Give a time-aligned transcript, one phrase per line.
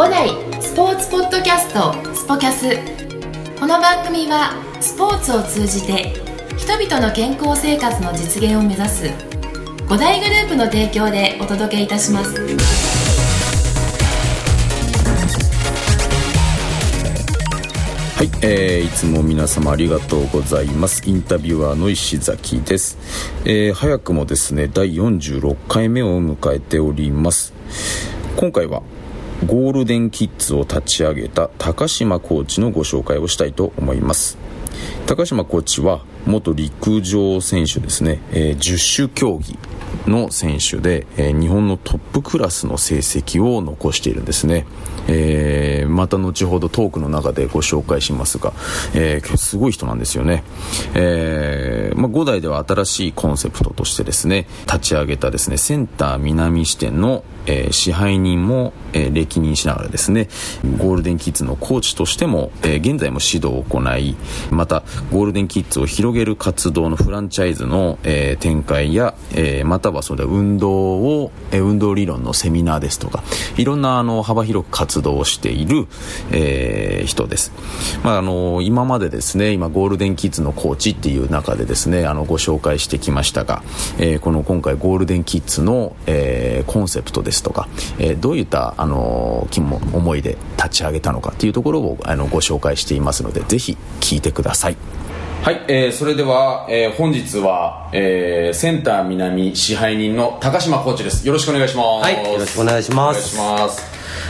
[0.00, 0.30] 五代
[0.62, 2.74] スポーツポッドキャストスポキャス。
[3.60, 6.14] この番組はスポーツを通じて
[6.56, 9.10] 人々の健康生活の実現を目指す
[9.90, 12.32] 五大グループの提供でお届けいたします。
[12.32, 12.38] は
[18.24, 21.02] い、えー、いつも皆様ありがとうございます。
[21.04, 22.96] インタビュアーの石崎です、
[23.44, 27.52] えー、早くもですね第46回目を迎えております。
[28.38, 28.82] 今回は
[29.46, 34.36] ゴールデンキッズを立ち上げた高島コーチのご紹介をしたいと思います。
[35.06, 39.58] 高島コーチは元陸上選手ですね、え、10種競技
[40.06, 44.66] の選手で、え、日本のトップクラスの成績を残しているんですね、
[45.08, 48.52] えー、また後ほどトークの中でご紹介しますが、
[48.94, 50.44] えー、すごい人なんですよね、
[50.94, 60.28] えまあ、5代では新しいコンセプトとしてですね立ち上げたですねセンター南支店の、え支配人も、え歴任しながらですね
[60.78, 64.16] ゴールデンキッズのコーチとしても、え現在も指導を行い
[64.50, 73.22] またゴールデンキッズを広げる活動のフランチャイズの、え展開や、えまたはそれ運動を、え運動理論のセミナーですとか
[73.56, 75.86] いろんなあの幅広く活動をしている、
[76.32, 77.52] えー、人です、
[78.02, 83.62] まあ、あの今までですね今ゴールデンキッズのコーチっていう中でですねあのご紹介してきましたが、
[83.98, 89.48] えー、この今回ゴールデンキッズの、えー、コンセプトですとか、えどういったあの
[89.92, 94.76] 思いで立ち上げたのかっていうところをあのご紹介していますのでぜひ聞いてください。
[95.42, 101.26] はい、えー、それでは、えー、本日は、えー、センター南支配人の高島コーチです。
[101.26, 102.04] よろしくお願いします。
[102.04, 103.38] はいよろしくお願いします。
[103.38, 103.82] お願いします。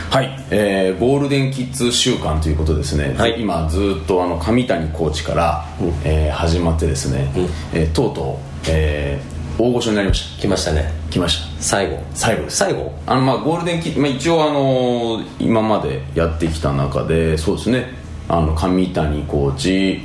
[0.09, 7.43] はい、えー、ゴールデンキッズ週間ということですね、はい、今ずっとあの上谷コーチから、うん、えー、始まってですね、うん、
[7.77, 10.41] えー、とうとう、えー、大御所になりました。
[10.41, 10.93] 来ましたね。
[11.09, 11.61] 来ました。
[11.61, 12.01] 最後。
[12.13, 12.43] 最後。
[12.43, 12.93] です最後。
[13.05, 17.99] あのまあゴールデンキッズ、まあ、一応あの今までやってきた中でそうですね。
[18.29, 20.03] あの上谷コーチ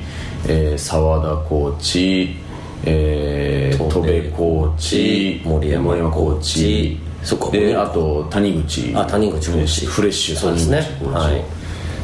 [0.49, 2.37] えー、澤田コーチ、
[2.85, 7.51] えー、戸部コーチ森山コーチそこ。
[7.51, 10.79] であと谷口あ谷口コーチフレッシュそうですね。
[11.13, 11.43] はい、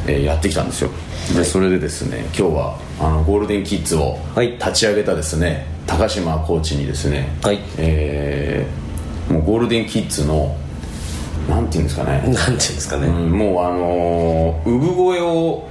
[0.07, 0.91] えー、やってきたんですよ。
[1.37, 7.61] でそれでですね今日はあのゴールデンキッズを立ち上げたですね、高島コーチにですね、はい。
[7.79, 10.57] えー、もうゴールデンキッズの
[11.49, 12.23] なんていうんですかね。
[12.27, 15.69] なんていうんですかね、うん、もうあのー、産声を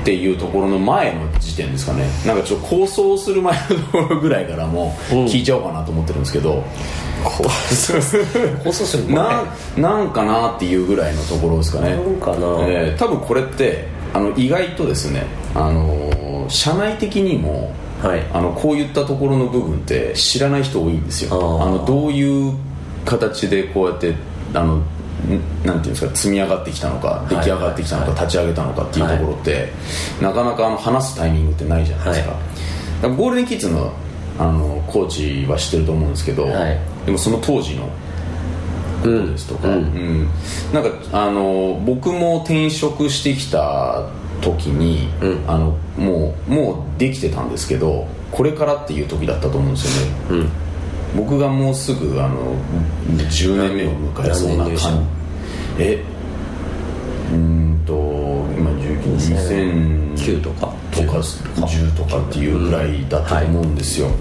[0.00, 2.04] っていうところの前の時点ですかね。
[2.26, 6.62] なんかちょっと構想する前のところぐらいからも聞いちゃおうかなと思ってるんですけど、うん、
[7.22, 9.44] 構想する前な
[9.76, 11.90] なんかなっていうぐらいのところですかね。
[11.90, 15.24] なんかな、えー、多分これってあの意外とですね
[15.54, 21.62] あの社内的にもはい、あのこういったところの部分って知らない人多いんですよ。
[21.62, 22.54] あのどういう
[23.04, 24.14] 形でこうやって
[24.54, 24.82] あの
[25.64, 29.68] なんていうんですか積み上がってきたのか出来上がってきたのか、立ち上げたのかっていうところって、
[30.20, 32.28] なかなかあの話すタイミングってないじゃないです
[33.02, 33.92] か,、ゴールデンキッズの
[34.38, 36.46] あのコーチは知ってると思うんですけど、
[37.04, 37.84] でもその当時の
[39.02, 39.74] ことですとか、うん。
[39.74, 40.28] うん。
[40.72, 44.08] なんかあの僕も転職してきた
[44.40, 50.48] 時に、うん、あのもうもうできてたんですけどこれからっていう時だったと思うんですよね、
[51.16, 52.54] 僕がもうすぐあの
[53.28, 55.84] 10年目を迎えそうな感じ。
[55.84, 56.04] え？
[57.32, 57.92] うんと
[58.56, 60.72] 今2009とか？
[60.90, 64.12] とか10とかっていうぐらいだったと思うんですよ、は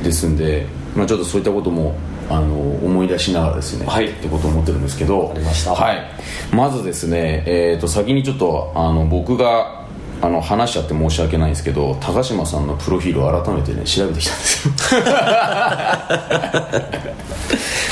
[0.00, 1.96] い、ですんで、まあ、ちょっとそういったことも
[2.28, 2.54] あの
[2.84, 5.34] 思い出しながらですね、はい、ってことを思ってるんですけど。
[5.66, 9.77] まはい、まずですね、えー、と先にちょっとあの僕が
[10.20, 14.74] あの話しちゃって申し訳ないんですけど高島さんのプロフィールを改めてね調べてきたんですよ。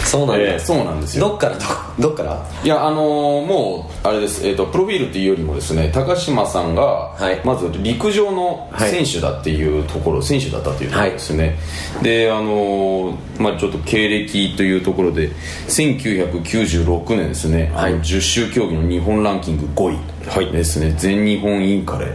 [0.07, 1.29] そうなんだ、えー、そうなんですよ。
[1.29, 1.59] どっから
[1.99, 2.47] どっから？
[2.65, 11.59] いやあのー、もうあれです、えーと、プロフィールっていうよりもですね高島さんが、はい、まず陸上の選手だっていうところ、はい、選手だったっていうところですね、
[11.95, 15.31] はい、であのー、まあちょっと経歴というところで
[15.69, 20.51] 1996年ですね、はい、10周競技の日本ランキング5位はい。
[20.53, 20.95] ですね。
[20.97, 22.13] 全日本インカレ。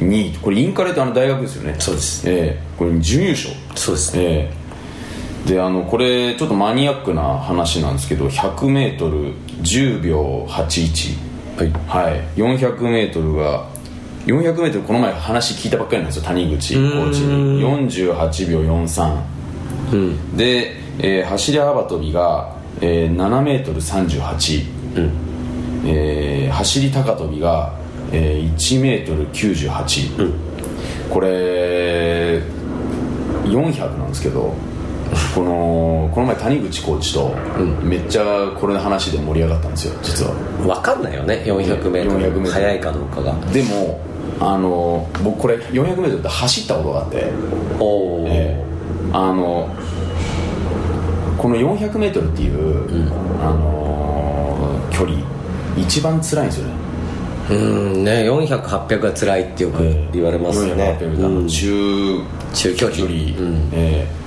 [0.00, 1.76] 2位これインカレってあの大学ですよね。
[1.78, 2.28] そうです。
[2.28, 2.62] ええ。
[2.76, 3.54] ー、これ準優勝。
[3.74, 4.18] そうです。
[4.18, 4.50] え
[5.44, 5.46] え。
[5.46, 13.68] ー、であのこれちょっとマニアックな話なんですけど 100m10 秒81はい、はい、400m が
[14.26, 17.60] 400m この前話聞いたばっかりなんですよ谷口コーチに。
[17.60, 19.22] 48秒43、
[19.92, 25.29] うん、で、えー、走り幅跳びが、えー、7m38、うん
[25.84, 27.74] えー、走り高跳びが、
[28.12, 30.34] えー、1メートル98、うん、
[31.10, 32.42] これ
[33.44, 34.54] 400なんですけど
[35.34, 37.34] このこの前谷口コーチと
[37.82, 40.32] めっちゃこれの話で盛り上がったんですよ実は。
[40.62, 43.32] 分かんないよね 400m 400速いかどうかが。
[43.52, 44.00] でも
[44.38, 47.30] あの僕これ 400m って走ったことがあって
[47.78, 48.70] おお、えー
[49.12, 49.68] あの
[51.36, 53.12] この 400m っていう、
[53.42, 53.80] あのー
[54.90, 55.18] 距離
[55.82, 56.72] 一番辛いんですよね。
[57.50, 59.82] うんね400800が辛いってよく
[60.12, 62.24] 言われますよね、400 800あの中
[62.54, 62.96] 中距離。
[62.98, 63.14] 距離、
[63.72, 64.20] えー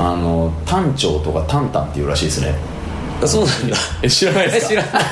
[0.00, 2.54] あの単調とかタンタンっていうらしいですね。
[3.26, 3.76] そうなんだ。
[4.00, 4.74] え知らないですか？
[4.74, 5.02] え知らない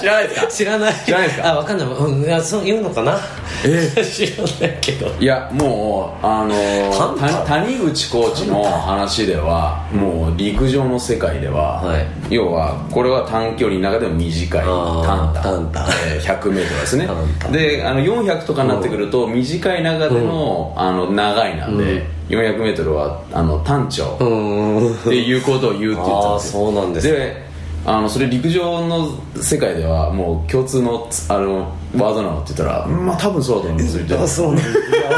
[0.00, 0.46] 知らないですか？
[0.48, 0.94] 知らない。
[1.04, 1.48] 知らないですか？
[1.50, 3.18] あ分かんない、うん、いやそう言うのかな？
[3.64, 5.06] え 知らないけど。
[5.20, 12.06] いやもうあの谷口コーチの話ではもう陸上の世界では、はい。
[12.30, 15.42] 要はこれは短距離の中でも短いあータンタン。
[15.42, 15.86] タンタン。
[16.14, 17.08] えー 100m ですね。
[17.50, 26.64] であの400とかになってくると短い中での,、あの長いなんで、400m はあの単調っていうことを言うって言ってたんですよ。
[26.64, 27.12] そうなんですね。
[27.12, 27.47] で
[27.84, 29.08] あのそれ陸上の
[29.40, 34.04] 世界ではもう共通のつあのワードなのって言ったら、まあ多分そうだと思うんですよ。
[34.06, 34.60] 言ってたそうな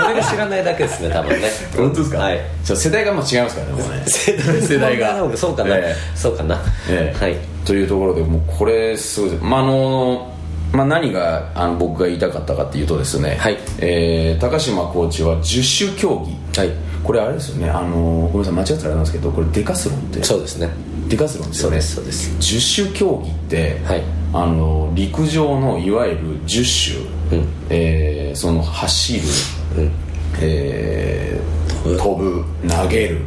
[0.04, 1.48] 俺が知らないだけですね多分ね。
[1.76, 2.40] 本当ですか、はい。
[2.62, 4.04] じゃあ世代がもう違いますからねもうね。
[4.06, 5.36] 世代が。
[5.36, 7.24] そうかな、えそうかな、ええ。
[7.24, 7.36] はい。
[7.64, 9.42] というところでもうこれすごいです。
[9.42, 10.30] まああの
[10.72, 13.58] まあ、何があの僕が言いたかったかっていうとですね、はい。
[13.78, 16.24] えー高島コーチは十種競
[16.54, 16.70] 技、はい。
[17.02, 17.68] これあれですよね。
[17.68, 18.54] あのごめんなさい。
[18.54, 20.22] 間違ってたらなんですけどこれデカスロンって。
[20.22, 20.70] そうですね
[21.10, 21.80] デカスロンですよね。
[21.80, 24.02] そうですそう十種競技って、はい。
[24.32, 27.48] あの陸上のいわゆる十種、うん。
[27.68, 29.20] えーその走る、
[29.76, 29.92] うん。
[30.40, 33.22] えー飛ぶ投げる。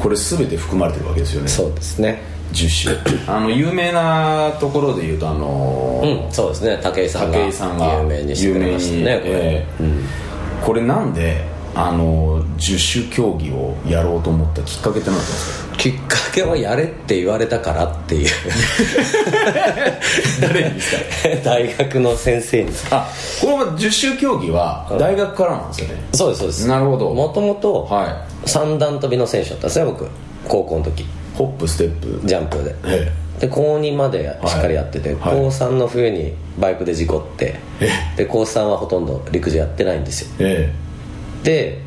[0.00, 1.48] これ全て含まれてるわけですよね。
[1.48, 2.22] そうですね。
[2.52, 3.26] 10種。
[3.26, 6.32] あの有名なところで言うとあのうん。
[6.32, 6.78] そうですね。
[6.80, 10.64] 武井さんが武井さんが有名にしてくれましたねこれ、えー。
[10.64, 11.44] これなんで
[11.80, 15.76] あの十種競技をやろうと思ったきっかけって何ですか？
[15.76, 18.30] きっかけはやれって言われたからっていう。
[20.40, 21.28] 誰にですか？
[21.44, 22.70] 大学の先生に。
[22.90, 23.08] あ
[23.40, 26.66] この十種競技は大学からなんですよね、そうですそうです。
[26.66, 27.10] なるほど。
[27.14, 30.08] もともとは三段跳びの選手だったんですね僕。
[30.48, 31.02] 高校の時。
[31.02, 32.20] いホップステップ。
[32.26, 32.74] ジャンプで。
[32.86, 35.18] えで高2までしっかりやってて、はい。
[35.32, 37.54] 高3の冬にバイクで事故って
[38.16, 40.28] で高3はほとんど陸上やってないんですよ。
[40.40, 40.72] え
[41.42, 41.80] で、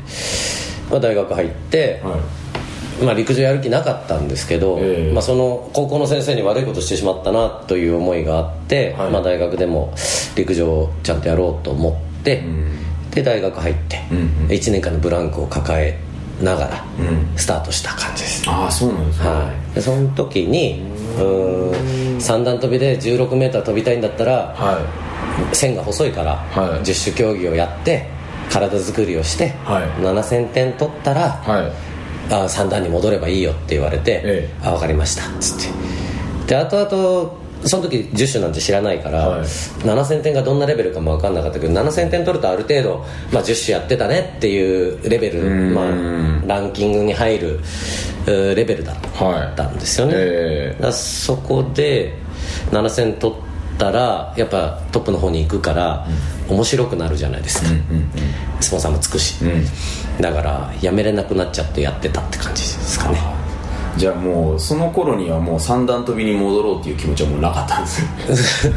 [0.90, 3.04] まあ、大学入ってえ、はい。
[3.04, 5.12] まあ、陸上やる気なかったんですけど、ええ。
[5.12, 9.10] まあ、その高校の先生に悪いことしてしまったなという思いがあって、はい。
[9.10, 9.94] まあ、大学でも
[10.36, 11.90] 陸上をちゃんとやろうと思
[12.20, 13.10] って、ん。
[13.10, 14.26] で大学入って、うんうん。
[14.48, 15.98] 1年間のブランクを抱え
[16.42, 17.36] ながらうん。
[17.36, 20.82] スタートした感じです、ああそうなんですね、はい、でその時に
[21.18, 22.20] うーん。
[22.20, 24.78] 三段跳びで 16m 飛びたいんだったらは
[25.52, 26.84] 線が細いから、はい。
[26.84, 28.08] 十種競技をやって
[28.52, 29.84] 体作りをして、はい。
[30.02, 31.72] 7000点取ったら、いはい。
[32.30, 34.66] あ三段に戻ればいいよって言われて「ええ。
[34.66, 35.72] あ分かりました」っつっ
[36.46, 36.54] て。
[36.54, 39.40] で後々その時10種なんて知らないから、はい。
[39.42, 45.74] 7000点がどんなレベルかも分かんなかったけど7000点取るとある程度、まあ、10種やってたねっていうレベル、ん。
[45.74, 45.84] まあ、
[46.46, 47.60] ランキングに入る
[48.26, 48.96] うーレベルだっ
[49.54, 50.74] たんですよね、ええ。
[50.74, 52.14] だからそこで
[52.72, 53.36] 7000取っ
[53.78, 56.06] たらやっぱトップの方に行くから、
[56.52, 57.68] 面白くなるじゃないですか、
[58.60, 59.64] スポンサーもつくし、うん。
[60.20, 63.18] だからやめれなくなっちゃってやってたって感じですかね。
[63.96, 68.66] じゃあもうその頃にはもう三段跳びに戻ろうっていう気持ちはもうなかったんです。
[68.66, 68.72] よ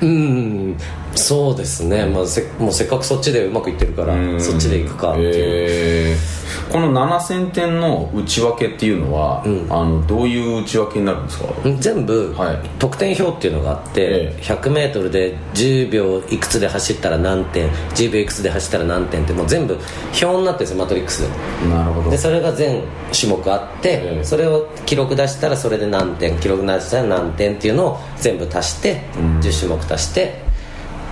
[0.02, 0.76] うん。
[1.14, 6.16] そうですね、まあ、せもうせっかくそっちでうまくいってるからそっちで行くかっていう、え。
[6.34, 6.37] ー
[6.70, 11.46] この7000点の内訳っていうのは、あのどういう内訳になるんですか？
[11.78, 12.58] 全部、はい。
[12.78, 14.42] 得点表っていうのがあって、ええ。
[14.42, 19.78] 100m で10秒いくつで走ったら何点10秒いくつで走ったら何点ってもう全部
[20.22, 21.22] 表になってるんですよマトリックス。
[21.22, 22.10] でなるほど。
[22.10, 22.82] でそれが全
[23.18, 24.24] 種目あって、ええ。
[24.24, 29.02] それを記録出したらそれで何点記録出したら何点っていうのを全部足して、
[29.40, 30.42] 10種目足して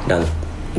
[0.08, 0.24] ラン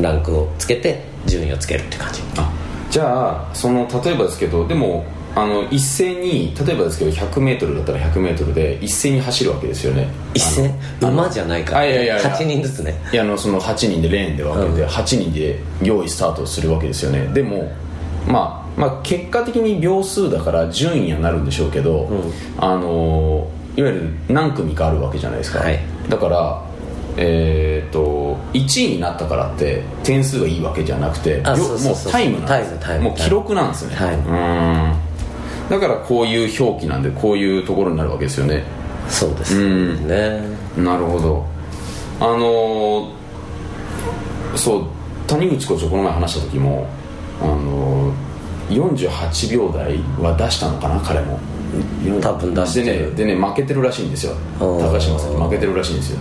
[0.00, 2.20] ランクをつけて順位をつけるって感じ。
[2.36, 2.50] あ
[2.90, 5.04] じゃあその例えばですけどでも
[5.34, 10.08] あの一斉に例えばですけど 100m だったら 100m で一斉に走るわけですよね。
[10.34, 10.74] 一斉？
[11.00, 11.72] 馬じゃないか。
[11.74, 12.30] ら、あいやいやいや。
[12.30, 12.94] 8人ずつね。
[13.12, 14.88] いやあのその8人でレーンで分けて、うん。
[14.88, 17.26] 8人で用意スタートするわけですよね。
[17.34, 17.70] でも
[18.26, 22.32] まあまあ結果的に秒数だから順位にはなるんでしょうけど、ん。
[22.58, 25.78] あのいわゆる何組かあるわけじゃないですか、はい。
[26.08, 26.67] だから
[27.20, 34.14] えー、と1位になったからって点数がいいわけじゃなくてもうタイムなんですもう記録なんですね、はい。
[34.14, 35.08] うーん。
[35.68, 38.62] だからこういう表記なんでこういうところになるわけですよね。
[39.08, 40.06] そうですうん。
[40.06, 40.40] ね
[40.76, 41.44] なるほど。
[42.20, 43.18] あのー
[44.56, 44.84] そう
[45.26, 46.86] 谷口コーチとこの前話した時も
[47.42, 48.28] あのー
[48.70, 51.40] 48秒台は出したのかな彼も。
[52.22, 54.32] 多分出してねでね負けてるらしいんですよ。
[54.60, 56.20] うん高島さんに負けてるらしいんですよ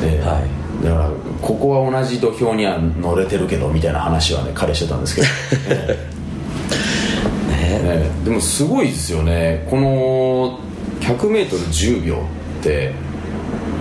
[0.00, 0.84] で、はい。
[0.84, 1.10] だから
[1.40, 5.26] ここは同じ土俵には乗れてるけどみたいな話はね彼してたんですけど、
[7.50, 7.78] ね。
[7.82, 9.66] ね、でもすごいですよね。
[9.70, 10.58] この
[11.00, 12.16] 100m10 秒
[12.60, 12.92] って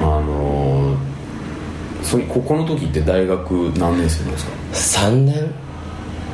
[0.02, 0.96] あの
[2.04, 5.52] それここの時って大学何年生なんですか？3年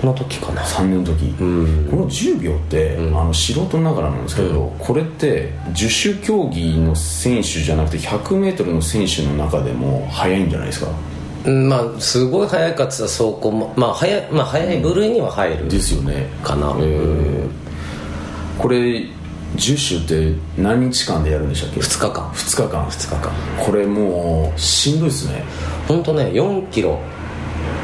[0.08, 0.62] の時かな。
[0.62, 1.88] 3年の時、ん。
[1.90, 10.92] この10秒って、あの素人ながらなんですけど、これって十種競技の選手じゃなくて 100m の選手の中でも速いんじゃないですか？
[11.46, 16.28] うんまあすごい速いかっつったらそうこもまあ速いまあ速い部類には入るですよね。
[16.44, 17.48] かな、えー。
[18.62, 19.06] これ
[19.56, 22.30] 10種って何日間でやるんでしたっけ？2日間。
[22.32, 22.86] 2日間。
[22.86, 23.32] 2日間。
[23.66, 25.44] これもうしんどいですね。
[25.88, 27.00] 本当ね4キロ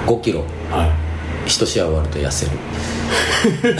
[0.05, 0.41] 5キロ。
[0.69, 1.04] はい
[1.45, 2.51] 一試合終わると痩せる。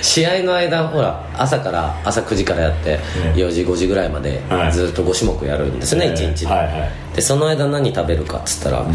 [0.00, 4.72] 試合の間ほら朝から朝9時からやってえ4時5時ぐらいまではい。
[4.72, 6.46] ずっと5種目やるんですね、え1日。
[6.46, 6.90] で,、はいはい。
[7.14, 8.86] でその間何食べるかっつったら、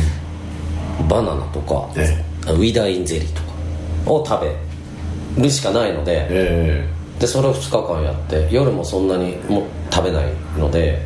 [1.08, 3.48] バナナとか、えウィダーインゼリーとか
[4.12, 4.46] を食
[5.38, 6.88] べるしかないのでえ
[7.20, 10.26] でそれを2日間やって夜もそんなにもう食べない
[10.58, 11.02] ので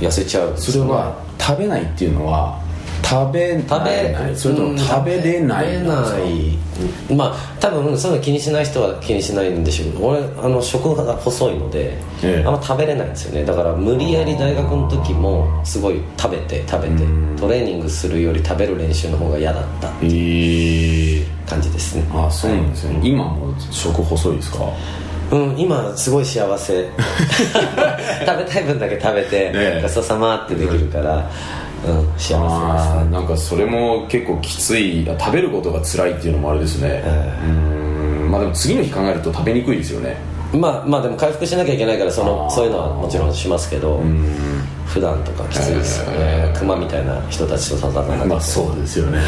[0.00, 0.54] 痩せちゃう。
[0.54, 2.58] ーそれは食べないっていうのは
[3.02, 4.36] 食べ食べない。
[4.36, 5.94] それとも食べれない食べな
[7.10, 7.14] い。
[7.16, 9.92] まあ多分そういうの気にしない人は気にしないんでしょう。
[9.92, 12.44] けど俺あの食が細いので、ええ。
[12.46, 13.44] あんま食べれないんですよね。
[13.44, 17.04] だから無理やり大学の時もすごい食べて食べて
[17.40, 20.06] トレーニングするより食べる練習の方が嫌だったえ。
[20.06, 22.04] ー、感じですね。
[22.12, 24.64] あそうなんですね、今も食細いですか？
[25.32, 26.88] うん今すごい幸せ。
[28.26, 29.82] 食べたい分だけ食べて、ええ。
[29.82, 31.30] ごちそうさまってできるから、
[31.86, 37.02] うん、幸せですあーなんかそれも結構きつい食べることが辛いっていうのもあれですね、
[37.44, 40.16] うんまあでも次の日考えると食べにくいですよね。
[40.52, 44.00] まあまあでも回復しなきゃいけないからそのそういうのはもちろんしますけど
[44.86, 46.52] 普段とかきついですよね。
[46.56, 49.18] 熊みたいな人たちと戦わなきゃまあそうですよね。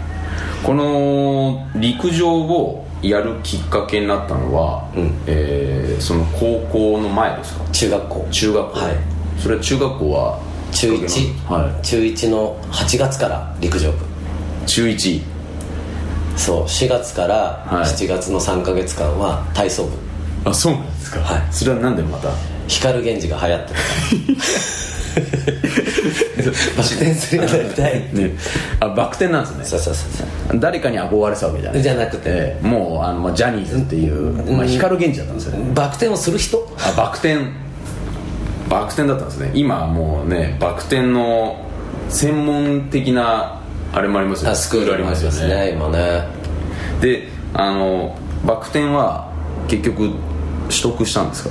[0.64, 5.12] この陸上をやるきっかけになったのは、うん。
[5.26, 7.64] えーその高校の前ですか？
[7.72, 8.26] 中学校。
[8.30, 8.78] 中学校。
[8.78, 8.94] はい。
[9.38, 10.38] それは中学校は
[10.72, 13.98] 中1、は中1の8月から陸上部。
[13.98, 15.22] い中1
[16.36, 17.34] そう4月から
[17.66, 17.84] はい。
[17.84, 20.50] 7月の3か月間は体操部。
[20.50, 21.20] あそうなんですか。
[21.20, 21.42] はい。
[21.50, 22.28] それはなんでまた？
[22.68, 23.80] 光源氏が流行ってた
[26.76, 28.30] バク転するようになりたいね。
[28.80, 29.64] あバク転なんですね。
[29.64, 31.78] そうそうそう誰かに憧れてたわけじゃな。
[31.78, 32.22] いじゃなくて。
[32.26, 32.66] ええ。
[32.66, 35.70] もうあの、まあ、ジャニーズっていう、まあ、光源氏だったんですよね。
[35.74, 36.76] バク転をする人？
[36.78, 37.38] あバク転
[38.68, 39.50] バク転だったんですね。
[39.54, 41.64] 今もうねバク転の
[42.08, 43.60] 専門的な
[43.92, 46.24] あれもありますよあスクールありますね今ね。
[47.00, 49.32] であのバク転は
[49.68, 50.10] 結局
[50.68, 51.50] 取得したんですか？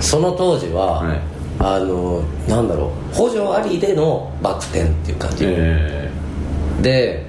[0.00, 1.20] その当時は、はい。
[1.60, 6.10] あのなんだろう補助ありでのバク転っていう感じ、え
[6.82, 7.24] で、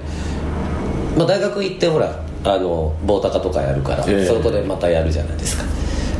[1.16, 4.26] まあ、大学行ってほらあの棒高とかやるから、ええ。
[4.26, 5.62] そこでまたやるじゃないですか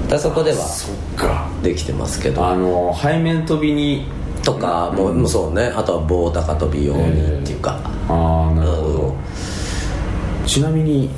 [0.09, 1.49] だそこではそっか。
[1.63, 2.47] できてますけど。
[2.47, 4.07] あの背面跳びに。
[4.45, 5.73] とかもう、そうね。
[5.75, 8.97] あとは棒高跳び用にっていうか、ああなるほうん。
[8.99, 9.15] ど
[10.47, 11.11] ちなみに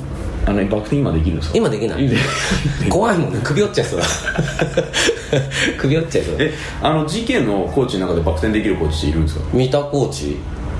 [0.47, 1.57] あのバク転今できるんですか？
[1.57, 2.07] 今できない。
[2.09, 2.17] で
[2.89, 3.39] 怖いもんね。
[3.43, 3.99] 首折っちゃいそう。
[3.99, 4.05] だ
[5.77, 6.37] 首折っちゃいそう。
[6.39, 9.41] だえあの GK のコーチの中でバク転できるコーチっているんですか？
[9.53, 10.37] 三田コーチ。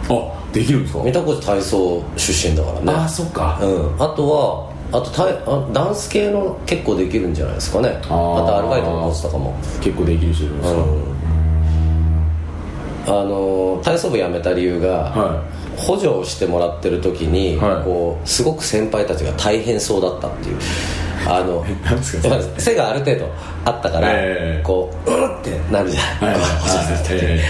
[0.09, 0.13] あ
[0.51, 1.03] できるんですか？
[1.03, 2.93] 三田コーチ体操出身だからね。
[3.05, 3.59] あそっか。
[3.61, 7.99] うん、あとはあとたあダンス系の結構できるんじゃないですかね。
[8.03, 8.41] あー。
[8.41, 9.55] またアルバイトのコーチとかも。
[9.81, 10.79] 結構できる人いるんですか、
[13.07, 15.43] あの体操部辞めた理由が、は
[15.77, 17.83] 補助をしてもらってる時に、はい。
[17.83, 20.57] こうすごく先輩たちが大変そうだったっていう。
[21.27, 21.63] あの
[22.57, 23.27] 背がある程度
[23.65, 24.61] あったから、ええ。
[24.63, 26.35] こううんってなるじゃん、はい。
[26.35, 27.41] こう補助する時、え。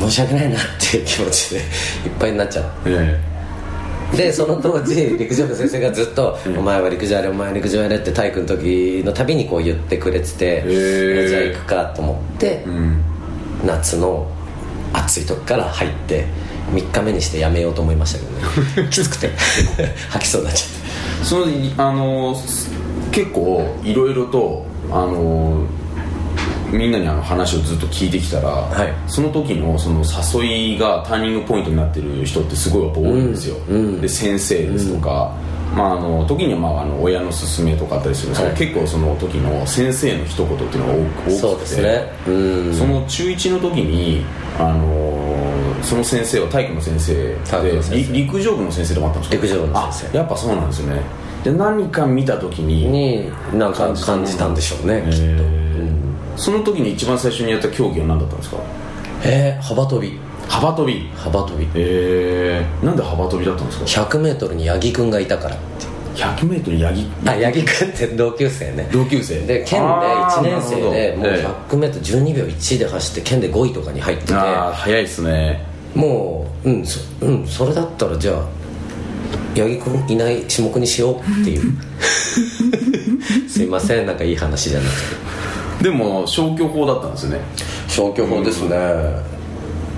[0.00, 1.64] 申し訳ないなっていう気持ちでいっ
[2.18, 2.64] ぱいになっちゃう。
[2.86, 3.33] ええ
[4.16, 13.00] でその当時陸上部の先生がずっと「お前は陸上やれお前は陸上やれ」って体育の時のたびにこう言ってくれてて、ーじゃあ行くかと思って、えうん。
[13.66, 14.30] 夏の
[14.92, 16.26] 暑い時から入って
[16.72, 18.24] 3日目にしてやめようと思いましたけ
[18.80, 18.88] どね。
[18.90, 19.30] きつくて。
[20.10, 21.24] 吐きそうになっちゃって。
[21.24, 21.46] その
[21.78, 22.70] あのす
[23.10, 25.64] 結構いろいろとあの
[26.74, 28.92] みんなにあの話をずっと聞いてきたら、はい。
[29.06, 30.02] その時のその
[30.40, 34.00] 誘いがターニングポイントになってる人ってすごいやっぱ多いんですよ、うんうん。
[34.00, 35.34] で先生ですとか、
[35.74, 38.58] まあ、あの時にはまああの親の勧めとかあったりするんですけど、はい。
[38.58, 42.12] 結構その時の先生の一言っていうのが多くてそうですね。
[42.26, 42.74] うん。
[42.74, 44.24] その中1の時に、
[44.58, 45.14] あのー
[45.82, 47.36] その先生は体育の先生で
[48.10, 49.42] 陸上部の先生でもあったんですか？
[49.42, 50.18] 陸上部の先生。
[50.18, 51.02] あやっぱそうなんですよね。
[51.44, 55.63] で何か見た時にになんか感じたんでしょうねきっと、うん
[56.36, 58.56] その時に一番最初にやった競技は何だったんですか？
[59.24, 60.18] えー、幅跳び。
[60.48, 61.08] 幅跳び。
[61.16, 61.66] 幅跳び。
[61.74, 65.86] えー、なんで幅跳びだったんですか？100m に八木君がいたからって。
[66.22, 67.10] 100m 八木。
[67.28, 68.88] あ八木君って同級生ね。
[68.92, 69.40] 同級生。
[69.46, 71.86] で県であー1年生でもうなるほど。
[71.86, 74.32] え 100m12 秒1で走って県で5位とかに入ってて。
[74.34, 75.64] えああ早いっすね。
[75.94, 78.42] もううんそ,、うん、それだったらじゃあ
[79.56, 81.62] 八木君いない種目にしようっていう。
[83.48, 85.02] すいませんなんかいい話じゃなくて
[85.84, 87.40] でも消去法だったんですよね。
[87.88, 88.74] 消去法ですね。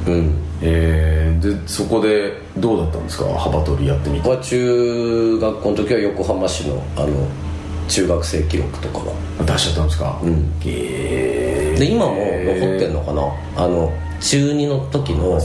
[0.08, 0.34] うん。
[0.60, 3.24] えー、でそこでどうだったんですか？
[3.38, 4.36] 幅跳びやってみて。
[4.42, 7.28] 中学校の時は横浜市のあの
[7.86, 9.14] 中学生記録とかは
[9.46, 10.20] 出しちゃったんですか？
[10.24, 10.52] うん。
[10.64, 13.22] えー、で今も残ってんのかな？
[13.64, 15.38] あの中2の時の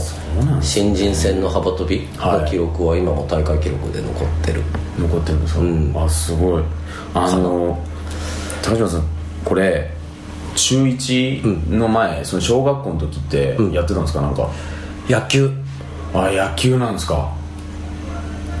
[0.60, 4.60] 新人戦の幅跳びの記録は今も大会記録で残ってる、
[4.98, 5.92] 残ってるんですか、うん。
[5.94, 6.64] あすごい。
[7.14, 7.78] あの
[8.60, 9.04] 高島さん
[9.44, 9.88] これ
[10.54, 14.20] 中1の前、その小学校の時ってやってたんですか？
[14.20, 14.48] なんか。
[15.08, 15.50] 野球。
[16.14, 17.32] あ野球なんですか？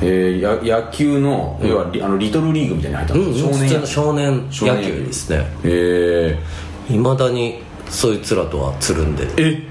[0.04, 3.86] えー、や野球の、要はリあのリトルリーグみたいに入ったうんの、少年。
[3.86, 4.76] 少年少年。
[4.76, 5.46] 野球ですね。
[5.64, 6.38] え
[6.90, 9.24] いまだにそいつらとはつるんで。
[9.26, 9.62] ー、え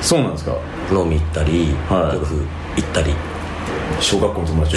[0.00, 0.56] そうなんですか？
[0.92, 2.14] 飲み行ったり、はい。
[2.14, 3.12] ゴルフ行ったり
[4.00, 4.76] 小学校の友達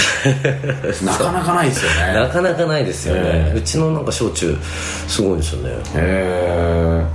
[1.06, 2.14] なかなかないですよね。
[2.14, 3.58] なかなかないですよね、ええ。
[3.58, 4.58] うちのなんか小中
[5.08, 5.76] すごいですよね。
[5.96, 7.06] え。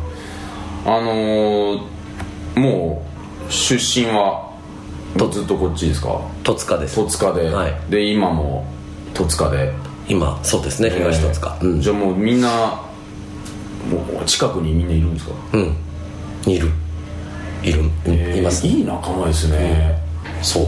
[0.85, 3.03] ー、あのー、も
[3.49, 4.49] う出身は
[5.31, 6.21] ずっとこっちですか？
[6.45, 6.95] 戸塚です。
[6.97, 7.75] 戸塚で、はい。
[7.91, 8.67] で今も
[9.15, 9.73] 戸塚で。
[10.09, 10.91] 今そうですね。
[10.91, 11.71] 東戸塚、うん。
[11.77, 15.77] えーじゃあもうみんなもう近くにみんないるんですか、うん。
[16.47, 16.71] いる。
[17.63, 19.99] いる、うんえーいますいい仲間ですね、
[20.43, 20.65] そう。
[20.65, 20.67] あ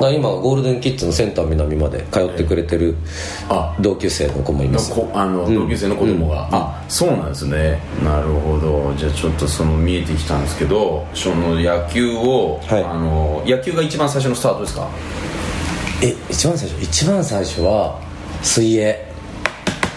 [0.00, 2.94] だ今ゴールデンキッズのセンター南まで通ってくれてる
[3.48, 3.74] あ。
[3.80, 4.92] 同級生の子もいます。
[4.94, 7.80] こあの同級生の子供が、あそうなんですね。
[8.02, 8.94] なるほど。
[8.96, 12.84] じゃあちょっとその見えてきたんですけどその野球を、はい。
[12.84, 14.88] あの野球が一番最初のスタートですか？
[16.02, 18.00] え一番最初一番最初は
[18.42, 19.14] 水泳。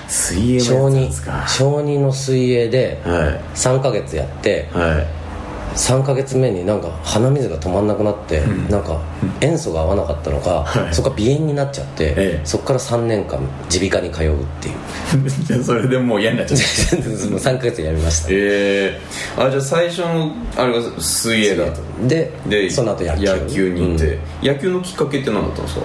[0.10, 1.48] 水泳小児もやってたんですか？
[1.48, 3.42] 小児の水泳ではい。
[3.56, 5.08] 3ヶ月やってはい
[5.78, 9.00] 3ヶ月目になんか鼻水が止まんなくなって、なんか
[9.42, 10.94] 塩素が合わなかったのか、はい。
[10.94, 12.42] そこから鼻炎になっちゃって、ええ。
[12.44, 13.40] そこから3年間
[13.72, 14.76] 耳鼻科に通うっていう。
[15.46, 16.60] じゃあそれでもう嫌になっちゃっ
[16.90, 16.96] た。
[16.98, 17.02] も
[17.38, 18.28] う3ヶ月やめました。
[18.32, 18.34] え
[18.98, 19.00] え。
[19.38, 21.66] あじゃあ最初のあれが水泳だ。
[22.08, 23.26] ででその後野球。
[23.26, 24.48] 野球に行って、うん。
[24.48, 25.82] 野球のきっかけって何だったんですか？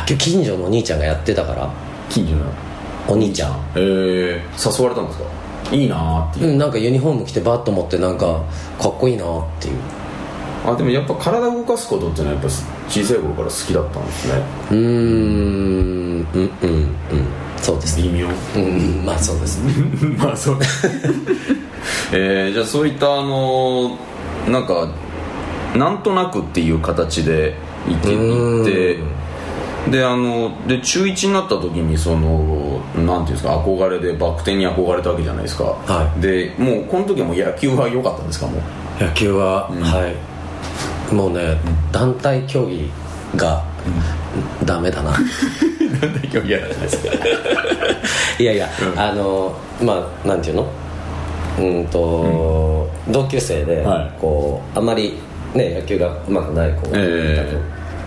[0.00, 1.70] 野球近所のお兄ちゃんがやってたから。
[2.10, 2.40] 近所の。
[3.08, 3.50] お兄ちゃん。
[3.76, 4.40] ええ。
[4.58, 5.24] 誘われたんですか？
[5.72, 6.40] いいなーって。
[6.40, 8.42] いう、うんなんかユニフォーム着てバッと持ってなんか
[8.80, 9.76] かっこいいなっていう。
[10.64, 12.48] あでもやっぱ体を動かすことってのはやっぱ
[12.88, 14.42] 小さい頃から好きだったんですね。
[14.70, 16.90] うーんうんうんうん。
[17.58, 17.96] そうです。
[17.98, 18.28] ね微妙。
[18.56, 19.04] うん。
[19.04, 19.62] まあそうです。
[19.62, 19.72] ね
[20.18, 20.58] まあそう。
[22.12, 23.96] えー、じゃあそういったあの
[24.48, 24.88] なんか
[25.76, 27.54] なんとなくっていう形で
[27.88, 28.98] 行って行って
[29.90, 38.60] であので中1になった時にそのなんていうんですか憧れでバク転に憧れたわけじゃないですか、はでもうこの時はもう野球は良かったんですかもう？
[38.98, 40.08] 野球は、は
[41.10, 41.14] い。
[41.14, 41.56] もうね、
[41.92, 42.90] 団体競技
[43.36, 43.62] が、
[44.64, 45.12] ダメだな。
[45.12, 47.06] なんで競技やらないです。
[47.06, 47.14] か
[48.40, 50.66] いやいや、あのまあなんていうの？
[51.58, 54.12] うんと、同級生で、はい。
[54.20, 55.18] こうあんまり
[55.54, 57.60] ね野球がうまくない子がいたと、え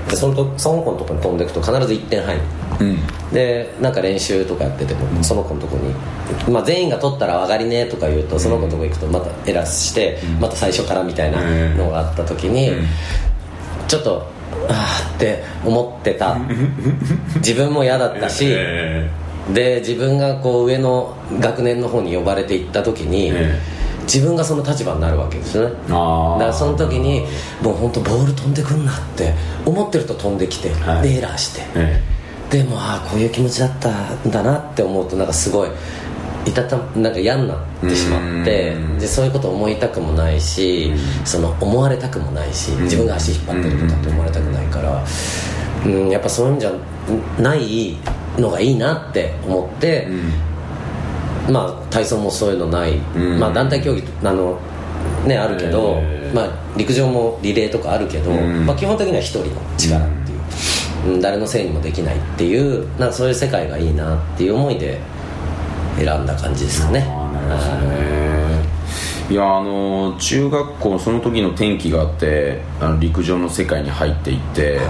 [0.09, 2.41] でそのとその子のとこに飛んでいくと必ず1点入る。
[2.79, 2.97] うん。
[3.33, 5.93] でなんか練習とかやってても、その子のとこに、
[6.51, 11.41] まあ、全員が取ったら上がりねとか言うと、その子のとこ行くとまたエラーして、また最初からみたいな
[11.75, 12.71] のがあった時に、
[13.87, 14.27] ちょっと
[14.67, 16.37] ああって思ってた。
[17.37, 19.09] 自分も嫌だったし、え
[19.53, 23.59] で自分がこう上の学年の方に呼ばれていった時に、え
[24.11, 27.27] 自分がその立場になるわけですよねだからその時に
[27.61, 31.03] もう本当ボール飛んでくんなって思ってると飛んできて、はい。
[31.03, 32.01] でエラーして、え
[32.49, 35.69] でもああこういう気持ちだったんだなって思うとなんかすごい
[36.47, 38.99] いたたなんか嫌になってしまってうん。
[38.99, 40.91] でそういうこと思いたくもないし
[41.23, 45.05] その思われたくもないし自分が足引っ張ってるとかって思われたくないから
[45.85, 46.71] うんやっぱそういうんじゃ
[47.39, 47.95] ない
[48.37, 50.07] のがいいなって思って、
[51.51, 53.39] まあ体操もそういうのない、ん。
[53.39, 54.59] まあ団体競技あの
[55.25, 56.01] ねあるけど、
[56.33, 58.65] まあ陸上もリレーとかあるけど、ん。
[58.65, 60.35] まあ基本的には一人の力ってい
[61.11, 61.21] う、うん。
[61.21, 64.99] 誰のせいにもできないっていうなそういう世界がいいなっていう思いで
[65.97, 67.07] 選んだ感じですかね。
[69.29, 69.35] い。
[69.35, 74.83] やあの中学校その時の転機があってあの陸上の世界に入っていって、は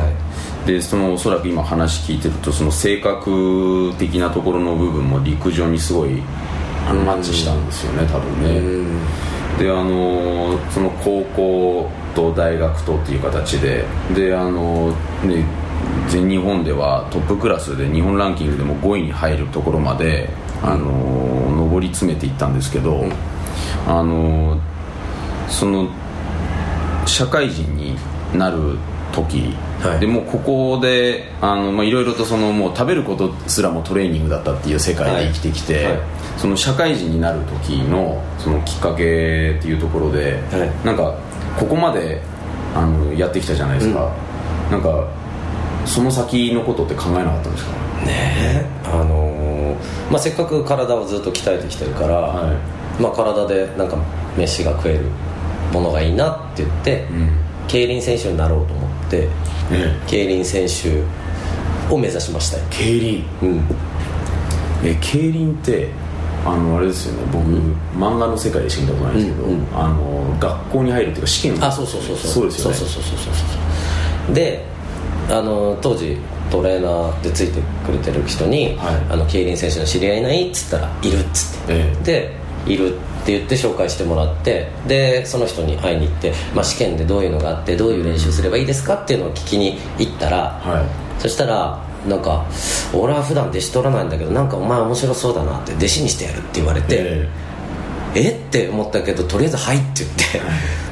[0.65, 6.21] でそのおそらく今話聞いてるとその性格的なところの部分も陸上にすごい
[6.87, 8.05] あのマッチしたんですよね。
[8.07, 8.89] 多分ね。
[9.57, 14.91] であのその高校と大学とっていう形でであの
[15.23, 15.45] ね
[16.07, 20.29] 全日本ではトップクラスで日本ランキングでも5位に入るところまで
[20.61, 23.05] あの上り詰めていったんですけど、
[23.87, 24.59] あの
[25.47, 25.89] その
[27.05, 27.95] 社会人に
[28.33, 28.77] なる
[29.11, 29.99] 時、はい。
[29.99, 35.85] でもうここであの、まあ、いろいろとそのもう食べることすらもトレーニングだったっていう世界で生きてきて、はい。
[35.85, 36.01] はい
[36.39, 40.85] その社会人になる時のそのきっかけっていうところで、はい。
[40.85, 41.13] なんか
[41.59, 42.21] ここまで
[42.73, 44.09] あのやってきたじゃないですか、
[44.71, 45.05] なんか
[45.85, 47.71] その先のことって考えなかったんですか？
[48.05, 49.75] ねあのー
[50.09, 52.57] まあ、せっかく体をずっと鍛えてきてるから、は
[53.01, 53.97] まあ、体でなんか
[54.37, 55.07] 飯が食える
[55.73, 57.31] ものがいいなって言って、うん。
[57.67, 58.88] 競輪選手になろうと思ってね
[60.07, 61.03] 競輪選手
[61.93, 62.63] を目指しましたよ。
[62.69, 63.23] 競輪？
[63.43, 63.61] うん。
[64.83, 65.89] え競輪って
[66.45, 67.23] あのあれですよね。
[67.31, 67.45] 僕、
[67.97, 69.67] 漫画の世界でしか見たことないんですけど、うんうん。
[69.73, 72.31] あの学校に入るっていうか試験あそうそうそうそう。
[72.31, 72.77] そうですよね。
[72.77, 74.65] そうそうそうそうそうで
[75.29, 76.17] あの当時
[76.49, 78.95] トレーナーでついてくれてる人に、はい。
[79.09, 82.03] あの競輪選手の知り合いいないっつったら「いる」っつって、ええ。
[82.03, 82.38] で
[82.69, 91.21] 「いる」って言って紹介してもらってでその人に会いに行って、まあ、試験でどういうのがあってどういう練習すればいいですかっていうのを聞きに行ったら、はい。
[91.21, 92.45] そしたらなんか
[92.93, 97.27] 「俺は普段弟子取らないんだけどなんかお前面白そうだな」って弟子にしてやるって言われて、え
[98.15, 98.29] え。
[98.31, 100.41] って思ったけどとりあえず「はい」って言って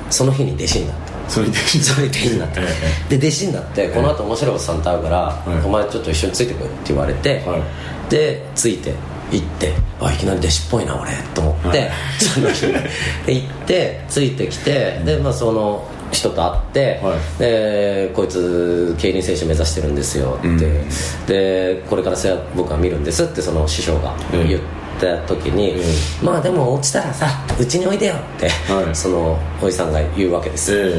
[0.09, 1.07] その日に弟子になった。
[1.13, 2.61] えそれでそれで弟子になって
[3.09, 5.65] で弟子になってこの後面白いおっさんと会うから、い。
[5.65, 7.61] お前ちょっと一緒についてこいって言われて、はい。
[8.09, 8.93] でついて
[9.31, 11.91] 行ってあいきなり弟子っぽいな俺と思って、はい。
[12.19, 12.67] その日
[13.25, 17.39] で行ってついてきてでまあその人と会って、はい。
[17.39, 21.25] でこいつ競輪選手目指してるんですよって、うん。
[21.27, 22.17] でこれから
[22.55, 24.47] 僕は見るんですってその師匠がうん。
[24.47, 24.61] 言っ
[24.99, 25.75] た時に、
[26.23, 27.27] まあでも落ちたらさ
[27.59, 28.95] うちにおいでよって、はい。
[28.95, 30.95] そのおじさんが言うわけです。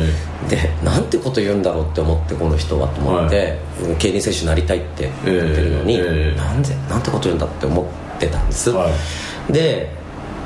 [0.49, 3.59] でなんてこと言うんだろうって思ってこの人はと思って、
[3.99, 8.91] 競輪選手になりたいって言ってるのに、えなんでなんてこと言うんだって思ってたんです、は
[9.49, 9.97] で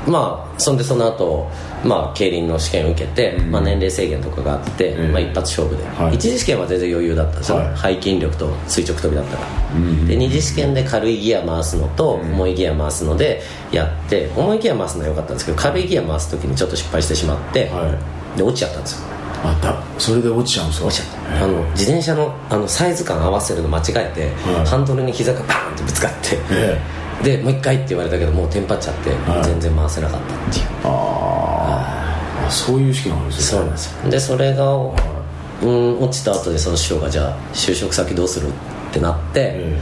[0.05, 1.49] まあそんでその後、
[1.83, 3.51] まあ競輪の試験を受けて、うん。
[3.51, 5.07] まあ、年齢制限とかがあって、ええ。
[5.07, 6.15] まあ、一発勝負で、はい。
[6.15, 7.95] 一次試験は全然余裕だったんですよ、はい。
[7.95, 12.33] 背筋力と垂直跳びだったから、んで二次試験で軽いギア回すのとん。
[12.33, 17.97] 重いギア回すのでやって重いギア回すのは良かったんですけど軽いギア回す時にちょっと失敗してしまって、は
[18.35, 19.07] で落ちちゃったんですよ。
[19.45, 20.87] あだそれで落ちちゃうんですか？
[20.87, 21.43] 落ちちゃった。
[21.45, 24.65] あの自転車のあのサイズ感合わせるの間違えて、はい。
[24.67, 26.77] ハンドルに膝がバーンってぶつかって、え
[27.23, 29.43] でもう一回って言われたけどもうテンパっちゃって、はい。
[29.45, 30.65] 全然回せなかったっていう。
[30.83, 34.11] ああそういう試験なんですよそうなんですよ。
[34.11, 38.51] でそれが、うん、落ちた後でその師匠がじゃあ就職先どうするっ
[38.91, 39.79] てなって、え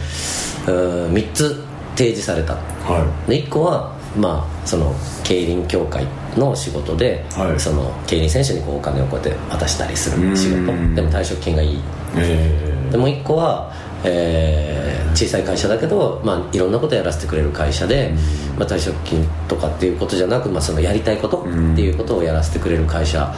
[0.67, 1.63] うん3つ
[1.95, 2.53] 提示された。
[2.53, 6.05] えはで1個はまあその競輪協会
[6.37, 7.59] の仕事で、はい。
[7.59, 10.71] その競輪選手にこうお金をこうやって渡したりする仕事。
[10.71, 10.95] うん。
[10.95, 11.75] でも退職金がいい。
[11.75, 11.79] い
[12.17, 12.71] え。
[12.91, 13.71] でもう一個は、
[14.03, 18.13] えー小さい会社だけど、まあ、いろんなことやらせてくれる会社で、
[18.57, 21.43] まあ、退職金とかっていうことじゃなく、まあ、そのやりたいことっ
[21.75, 23.33] ていうことをやらせてくれる会社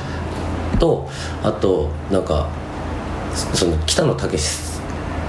[0.79, 1.09] と
[1.43, 2.49] あとなんか
[3.35, 4.37] そその北野武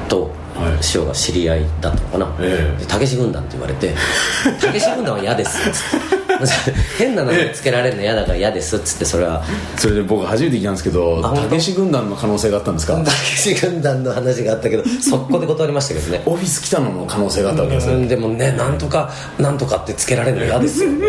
[0.09, 0.83] とはい。
[0.85, 2.37] 師匠が知り合いだったのかな。
[2.39, 2.79] ええ。
[2.79, 3.93] で武志軍団って言われて
[4.63, 6.24] 「武志軍団は嫌です」っつって
[6.99, 9.43] 変な名前つけられるの嫌だから嫌ですっつってそれは。
[9.77, 12.97] それで僕初めて聞いたんですけどたけし軍団の可能性があったんですか？
[12.97, 16.23] 武志軍団の話があったけど速攻で断りましたけどね。
[16.27, 17.95] オフィス北野の可能性があったわけですね。
[17.95, 20.91] うんでもねなんとかなんとかってつけられるの嫌ですよ。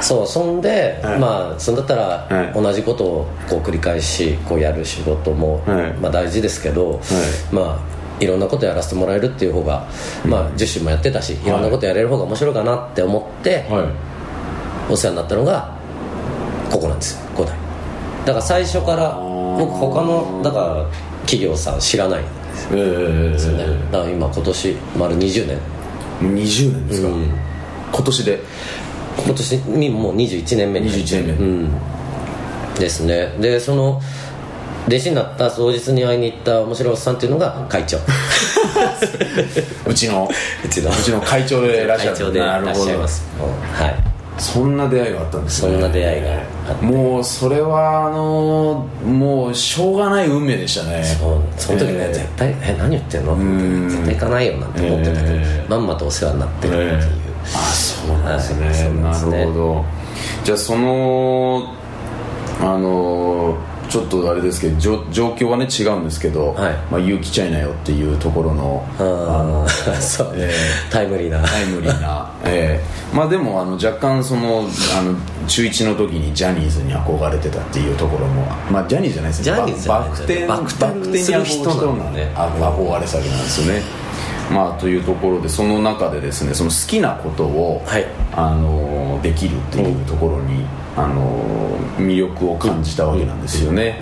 [0.00, 1.18] そうそんで、はい。
[1.18, 2.60] まあそんだったらはい。
[2.62, 5.92] 同じことをこう繰り返しこうやる仕事も、はい。
[6.00, 7.00] まあ大事ですけど、
[7.52, 9.88] まあいろんなことやらせてもらえるっていう方が、
[10.24, 11.48] まあ10種もやってたしい。
[11.48, 13.84] ろんなことやれる方が面白いかなって思って、は
[14.88, 14.92] い。
[14.92, 15.76] お世話になったのが
[16.70, 17.14] ここなんです。
[17.14, 17.56] よ五代。
[18.24, 19.18] だから最初から
[19.58, 20.86] 僕他のだから
[21.22, 25.58] 企業さん知らないんですええよねだから今今年丸20年。
[26.20, 27.30] 20年ですか、うん。
[27.92, 28.40] 今年で。
[29.24, 31.46] 今年にもう21年目に入って21年目。
[31.46, 31.70] うん。
[32.78, 33.34] ですね。
[33.38, 34.00] でその
[34.88, 37.98] 弟子になった当日に会いに行った面白いおっさんっていうのが会長。
[39.86, 40.28] うちの
[40.64, 40.90] うちの。
[40.90, 43.24] うちの会長でいらっしゃる会長でいらっしゃいます。
[43.38, 43.94] うんはい。
[44.38, 45.72] そんな出会いがあったんですね。
[45.72, 46.84] そんな出会いがあって。
[46.84, 51.04] もうそれはあのもうしょうがない運命でしたね。
[51.04, 51.40] そう。
[51.56, 52.12] その時ね、えー。
[52.14, 53.88] 絶対「え何言ってんの?」ん。
[53.88, 55.70] 絶対行かないよ」なんて思ってたけど、えー。
[55.70, 57.10] まんまとお世話になってるっていう、
[57.54, 59.30] あそうなんですね,、はいそうなんですね。
[59.30, 59.84] なるほど。
[60.44, 61.62] じゃあその
[62.60, 63.54] あの
[63.92, 66.72] ちょっとあれですけど状状況はね違うんですけど、はい。
[66.90, 69.66] まあ、勇気ちゃいなよっていうところのあの
[70.34, 70.50] え
[70.90, 71.46] タイムリーな。
[71.46, 74.64] タイムリーな、 ええまあでもあの若干その
[74.98, 75.14] あの
[75.46, 79.88] 中1の時にジャニーズに憧れてたっていうところもまあジャニーズじゃないですね。
[79.90, 82.26] バク転バク転にする人なんだよ。
[82.26, 83.82] ねあ憧れ先なんですよね。
[84.50, 88.06] まあというところでその中でですねその好きなことを、はい。
[88.34, 90.64] あのできるっていうところに、
[90.96, 93.98] あの魅力を感じたわけなんですよね、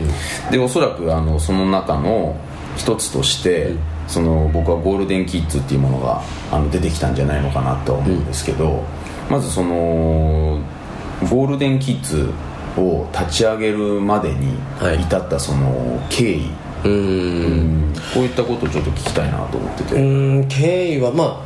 [0.51, 2.37] でおそらくあのその中の
[2.77, 3.75] 一つとして、
[4.09, 8.85] その僕はゴールデンキッズっていうものがあの出てきたんじゃないのかなとは思うんですけど、
[9.31, 10.61] まずその
[11.29, 12.31] ゴールデンキッズ
[12.77, 15.01] を立ち上げるまでにはい。
[15.01, 16.51] 至ったその経緯、
[16.85, 17.95] うーん。
[18.15, 21.45] こういったことをちょっと聞きたいなと思ってて、うーん経緯はま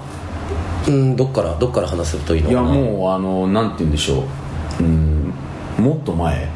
[0.86, 4.24] あうんどっからどっから話すといいのいやかなもうあのなんて言うんでしょ
[4.80, 4.82] う。
[4.82, 5.13] うん
[5.84, 6.34] もっと前。
[6.36, 6.46] も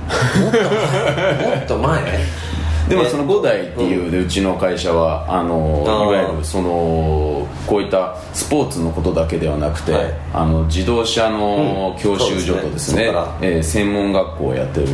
[1.62, 2.02] っと前？
[2.88, 10.14] でもその5代っていうでうちの会社はあのいわゆるそのこういったスポーツのことだけではなくて、はい。
[10.32, 12.02] あの自動車のうん。
[12.02, 13.42] 教習所とですね,、そうですね。
[13.42, 14.86] えー専門学校をやってる、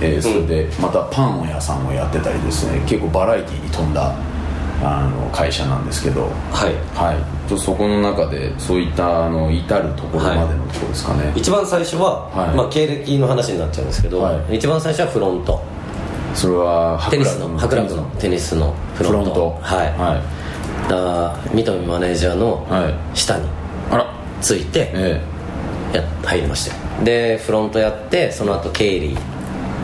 [0.00, 4.14] えーそれでまたパン屋さんをやってたりですね結構バラエティーに富んだ
[4.82, 6.74] あの会社なんですけどはい。
[6.96, 7.48] はい。
[7.48, 12.56] とそこの中でそういったあの至るところまでのところですかね、一番最初は、はい。
[12.56, 14.56] まあ、経歴の話になっちゃうんですけど、はい。
[14.56, 15.62] 一番最初はフロント。
[16.34, 18.02] それはテニスのハクラブの。
[18.18, 19.18] テニスのフロント。
[19.20, 19.58] フロント。
[19.62, 20.88] はい、はい。
[20.88, 22.94] だ三富マネージャーのはい。
[23.16, 23.46] 下に
[23.90, 24.12] あら。
[24.40, 25.20] ついてえ
[25.94, 29.14] や入りましたよでフロントやってその後経理え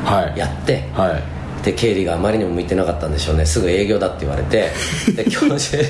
[0.04, 0.38] はい。
[0.38, 1.37] やってはい
[1.68, 3.44] で経理があまりにも向いてなかったんでしょうね。
[3.44, 4.70] すぐ営業だって言われて。
[5.14, 5.76] で 教習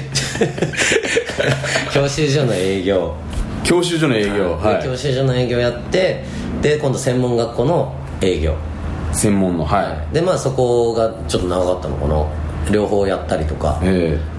[1.94, 3.14] 教習所の営業。
[3.62, 4.84] 教習所の営業ではい。
[4.84, 6.24] 教習所の営業やって
[6.60, 8.54] で今度専門学校の営業。
[9.12, 11.94] 専門のはでまあそこがちょっと長かったの。
[11.96, 12.24] かな
[12.72, 13.84] 両方やったりとかっ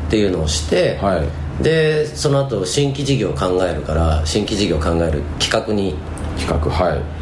[0.10, 1.63] ていうのをして、えはい。
[1.63, 5.95] でその後新規事業を考えるから新規事業を考える企画に
[6.38, 7.18] 企画はい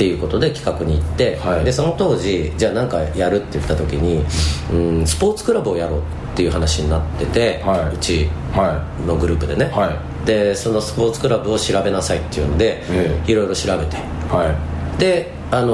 [0.00, 1.64] っていうことで企画に行って、はい。
[1.64, 4.24] でその当時じゃあ何かやるって言った時に、
[4.72, 6.02] うん、スポーツクラブをやろうっ
[6.34, 7.94] ていう話になってて、はい。
[7.94, 13.98] うちはのグループでね、はでそのスポーツクラブを調べなさいっていうので、えいろいろ調べて。
[14.98, 15.66] であの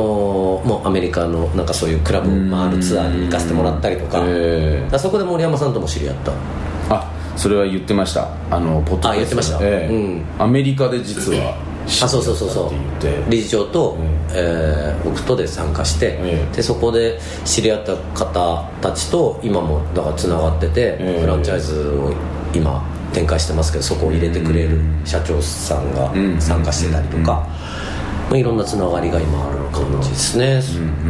[0.62, 4.88] ーもうアメリカのなんかそういうクラブを回るツアーに行かせてもらったりとか,、いえ。
[4.92, 6.32] えそこで森山さんとも知り合った。
[6.90, 8.30] あそれは言ってました。
[8.50, 9.58] あのポッドキャストあ言ってました。
[9.60, 9.94] ええ。
[9.94, 10.24] うん。
[10.36, 13.30] アメリカで実はあそうそうそうそう。
[13.30, 13.96] 理事長と、
[14.32, 22.12] えー僕とで参加して、ええでそこで知り合った方たちと今もだからつながってて、ええフランチャイズを
[22.52, 26.40] 今展開してますけどそこを入れてくれる社長さんがん。
[26.40, 27.46] 参加してたりとか、
[28.28, 30.60] まあ、いろんなつながりが今ある感じですね、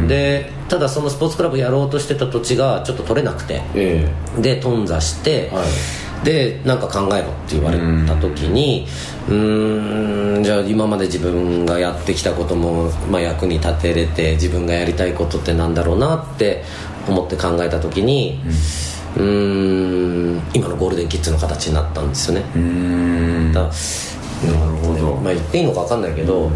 [0.07, 4.07] でただそのスポーツクラブやろうとしてた土地がちょっと取れなくてえ。
[4.39, 5.65] で頓挫して、はい
[6.23, 8.87] でなんか考えろって言われた時に
[9.29, 16.63] うーんじゃあ今まで自分がやってきたことも、まあ、役に立てれて自分がやりたいことってなんだろうなって
[17.07, 18.39] 思って考えた時に
[19.15, 22.45] うーん今のゴールデンキッズの形になったんですよね。
[22.55, 23.53] えうーん。
[23.53, 23.73] だなる
[24.77, 25.15] ほど。
[25.15, 26.51] まあ、言っていいのか分かんないけど、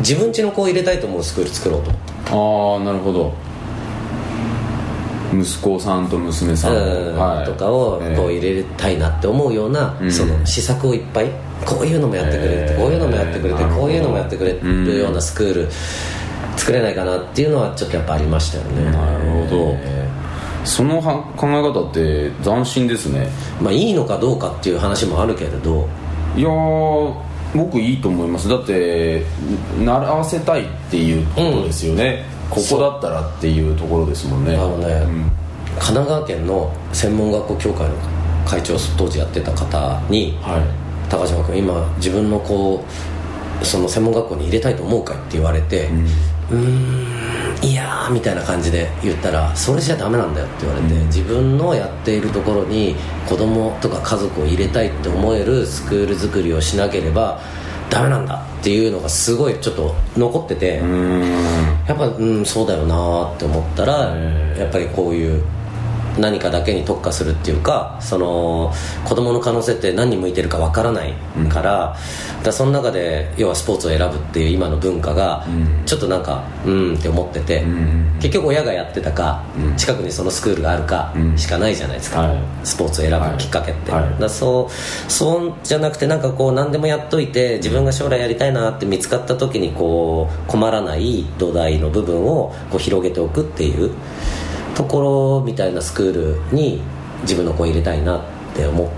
[0.00, 1.90] 自分家の子を入れたいと思うスクール作ろうと
[2.26, 3.34] ああなるほど
[5.32, 7.46] 息子さんと娘さんうんはい。
[7.46, 10.10] とかをええこう入れたいなって思うような、ん。
[10.10, 11.30] その施策をいっぱい
[11.64, 15.68] こういうのもやってくれて、えーこういうのもやってくれてこういうのもやってくれるようなスクール
[16.56, 18.84] 作れないかなっていうのはちょっとやっぱありましたよね。
[18.90, 19.76] なるほど。
[19.78, 20.08] え
[20.64, 23.28] そのは考え方って斬新ですね。
[23.60, 25.88] ーまあいいのかどうかっていう話もあるけれど。
[26.36, 27.14] いやー
[27.54, 28.48] 僕いいと思います。
[28.48, 29.22] だって
[29.78, 34.54] 習わせたいっていうことですよね、ここだったらっていうところですもんね。
[34.54, 35.06] あのね、
[35.78, 37.94] 神奈川県の専門学校協会の
[38.46, 40.82] 会長を当時やってた方にはい。
[41.08, 42.84] 高島君今自分の子を
[43.62, 45.88] その専門学校に入れたいと思うかいって言われて
[46.50, 52.96] うーんいやーみたいな感じで言ったらそれじゃダメなんだよって言われて、自分のやっているところに
[53.28, 57.40] 子供とか家族を入れたいって思えるスクール作りをしなければ
[57.92, 60.76] ダメなんだっていうのがすごいちょっと残ってて、
[61.86, 64.16] やっぱうんそうだよなーって思ったら、
[64.56, 65.44] やっぱりこういう
[66.18, 68.72] 何かだけに特化するっていうかその
[69.04, 71.14] 子供の可能性って何に向いてるかわからない
[71.48, 71.96] から,、だか
[72.44, 75.46] らその中で要はスポーツを選ぶっていう今の文化が
[75.86, 77.64] ちょっとなんかうんって思ってて、
[78.20, 79.42] 結局親がやってたか、
[79.76, 82.38] 近くにそのスクールがあるかしかないじゃないですか、はい。
[82.62, 84.02] スポーツを選ぶきっかけって、はい。
[84.04, 93.90] はいだそうそうじゃなくてなんかこう何でもやっといて自分が将来やりたいなって見つかった時にこう困らない土台の部分をこう広げておくっていう
[94.74, 96.12] ところみたいなスクー
[96.50, 96.82] ルに
[97.22, 98.22] 自分の子を入れたいなっ
[98.54, 98.88] て思っ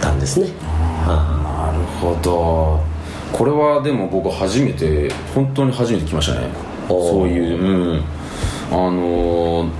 [0.00, 0.48] たんですね。
[1.04, 2.80] はなるほど。
[3.32, 6.48] これはでも僕初めて本当に初めて来ましたね。
[6.88, 8.04] そういううん。
[8.70, 9.70] あのー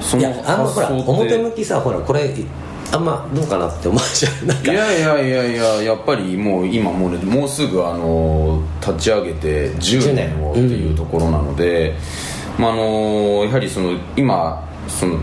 [0.00, 2.34] そのいいやあんまほら表向きさほらこれ
[2.92, 4.46] あんまどうかなって思うじゃん。
[4.46, 11.94] ないやいやいやいややっぱりもう今もうねもうすぐあの立ち上げて10年をっていうところなので、
[12.58, 15.18] まああのやはりその今その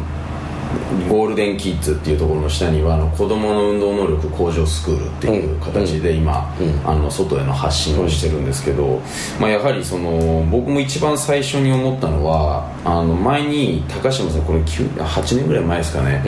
[1.10, 6.54] ゴールデンキッズっていうところの下にはあの子どもの運動能力向上スクールっていう形で今、
[6.86, 9.02] あの外への発信をしてるんですけど、
[9.40, 16.24] まあ、やはりその僕も一番最初に思ったのはあの前に高島さんこれ9 8年ぐらい前ですかね、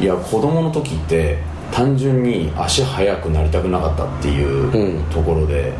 [0.00, 1.38] いや子供の時って
[1.70, 5.72] 単純に足速くなりたくなかったっていうところで、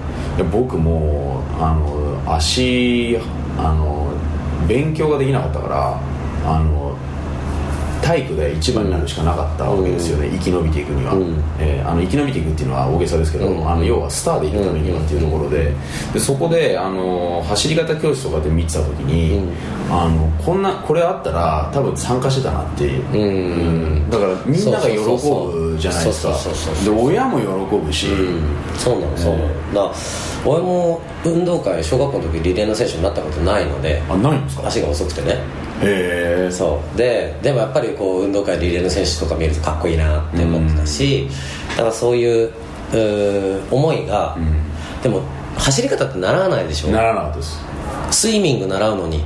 [0.53, 3.19] 僕もあの足
[3.57, 4.13] あの
[4.67, 6.01] 勉強ができなかったから
[6.51, 6.97] あの
[8.03, 11.43] 体育で一番になるしかなかったわけですよね、生き延びていくには、うん。
[11.59, 13.69] えーあの生き延びていくっていうのは大げさですけど、うん。
[13.69, 15.73] あの要はスターでいくためにはっていうところで
[16.13, 19.49] でそこであの走り方教室とかで見てた時に、
[19.91, 24.11] あのこんなこれあったら多分参加してたなっていう、うん。
[24.11, 26.35] だからみんなが喜ぶじゃないですか。
[26.85, 28.09] で親も喜ぶし、
[28.77, 29.95] そうなのそうなの、だ
[30.45, 34.69] 俺も運動会小学校の時リレーの選手になったことないのであないんですか？
[34.69, 35.37] 足が遅くてね
[35.83, 36.99] へえそう。
[36.99, 41.29] ででもやっぱりこう運動会リレーの選手とか見るとかっこいいなって思ってたし、
[41.71, 42.53] だからそういう
[43.71, 44.37] 思いが、
[45.03, 45.23] でも
[45.57, 46.89] 走り方って習わないでしょ？
[46.91, 47.61] ならなかったです。
[48.11, 49.23] スイミング習うのに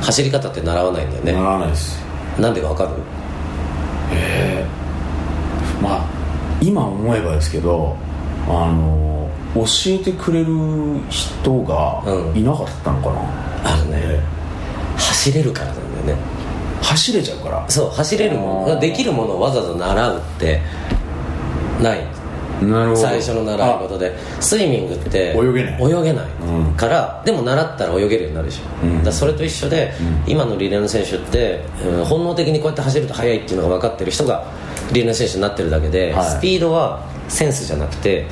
[0.00, 1.32] 走り方って習わないんだよね。
[1.32, 2.00] ならないです。
[2.38, 2.90] なんでかわかる？
[4.14, 4.66] へえ
[5.82, 6.04] まあ
[6.60, 7.96] 今思えばですけど
[8.48, 10.46] あの教えてくれる
[11.10, 12.36] 人がうん。
[12.38, 14.20] いなかったのかな、あるね
[14.96, 16.22] 走れるからなんだよね。
[16.82, 17.64] 走れちゃうから？
[17.68, 20.60] そう走れるものできるものをわざわざ習うって
[21.80, 22.00] ない
[22.62, 22.96] なるほど。
[22.96, 24.16] 最初の習い事で。
[24.40, 25.82] スイミングって泳げない。
[25.82, 26.74] 泳げないうん。
[26.74, 29.02] から、でも習ったら泳げるようになるでしょ、うん。
[29.02, 29.92] だそれと一緒で、
[30.28, 34.44] 今のリレーの選手って、うん本能的にこうやって走ると速いっていうのが分かってる人が
[34.92, 36.24] リレーの選手になってるだけで、はい。
[36.24, 38.26] スピードはセンスじゃなくて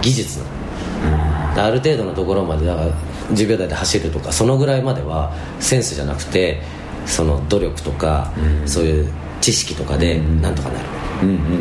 [0.00, 1.54] 技術なの。
[1.56, 2.86] である程度のところまでだから
[3.32, 6.62] 10秒台で走るとかそのぐらいまではセンスじゃなくて
[7.06, 8.32] その努力とか、
[8.64, 10.86] そういう知識とかでなんとかなる、
[11.22, 11.58] うんうんうんうんうん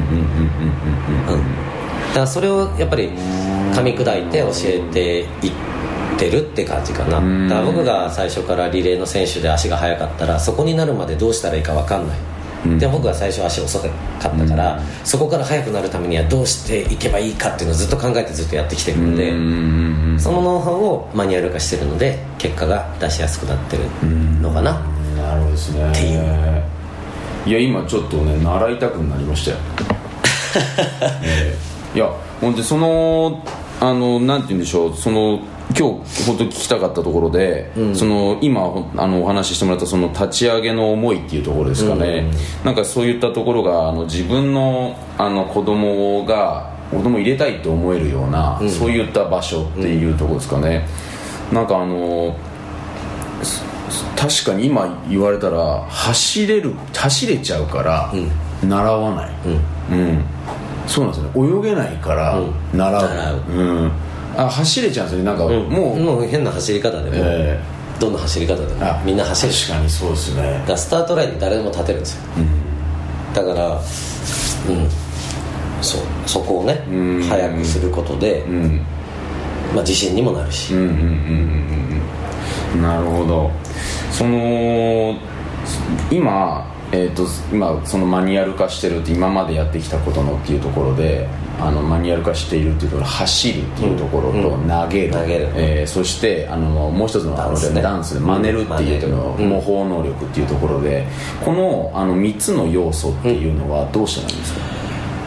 [1.28, 1.40] うん。
[1.40, 1.44] うん、
[2.10, 5.52] だからそれをやっぱり噛み砕いて教えていっ
[6.18, 7.18] てるって感じかな。
[7.18, 7.48] うん。
[7.48, 12.18] だから僕が最初からリレーの選手で足が速かったらそこになるまでどうしたらいいか分かんない、
[12.66, 12.80] うん。
[12.80, 20.20] で僕は最初足遅かったから、そこから速くなるためにはどうしていけばいいかっていうのをずっと考えてずっとやってきてるので、うんうんうんうん。
[20.20, 23.84] そのノウハウをマニュアル化してるので結果が出しやすくなってる
[24.42, 24.80] のかな、
[25.18, 25.92] なるほどですね。
[25.92, 26.64] っていう。
[27.44, 29.58] いや今ちょっとね習いたくなりましたよ、
[31.24, 31.58] え
[31.96, 31.98] え。
[31.98, 32.08] いや
[32.40, 33.44] ほんでその
[33.80, 34.96] あのなんて言うんでしょう。
[34.96, 35.40] その
[35.78, 38.62] 今日本当聞きたかったところで、その今
[38.98, 42.32] あのお話ししてもらったその立ち上げの思いっていうところですかね、
[42.64, 50.88] なんかそういったところがあの自分のあの子供が子供入れたいと思えるような、そういった場所っていうところですかね、
[51.52, 52.38] なんかあの
[54.18, 58.14] 確かに今言われたら走れる走れちゃうから
[58.64, 59.32] 習わない、
[59.92, 60.24] うん。
[60.88, 61.60] そうなんですよね。
[61.60, 62.40] 泳げないから
[62.74, 63.92] 習う,、習うん
[64.46, 65.26] あ走れちゃうんですよね。
[65.26, 67.60] なんかもう、もう変な走り方でも、え
[68.00, 69.54] どんな走り方でもあみんな走る。
[69.54, 70.42] 確かにそうですね。
[70.42, 72.22] だからスタートラインに誰でも立てるんですよ、
[73.34, 73.82] だからうん。
[75.82, 76.02] そう。
[76.26, 77.24] そこをねうん。
[77.24, 78.82] 早くすることで、うん。
[79.74, 82.02] まあ、自信にもなるし、うんうんうんうん
[82.76, 82.82] うん。
[82.82, 83.52] なるほど。
[84.12, 85.16] その
[86.12, 91.28] 今えー、と今そのマニュアル化してるって今までやってきたことのっていうところで
[91.62, 95.14] あのマニュアル化しているっていうところ走るっていうところとうん投げる,、
[95.56, 97.82] えーそしてあのもう一つのダンスね。
[97.82, 99.50] ダンスで真似るっていうの、うん。
[99.50, 101.06] 模倣能力っていうところで
[101.44, 104.62] このあの3つの要素っていうのはどうしてなんですか、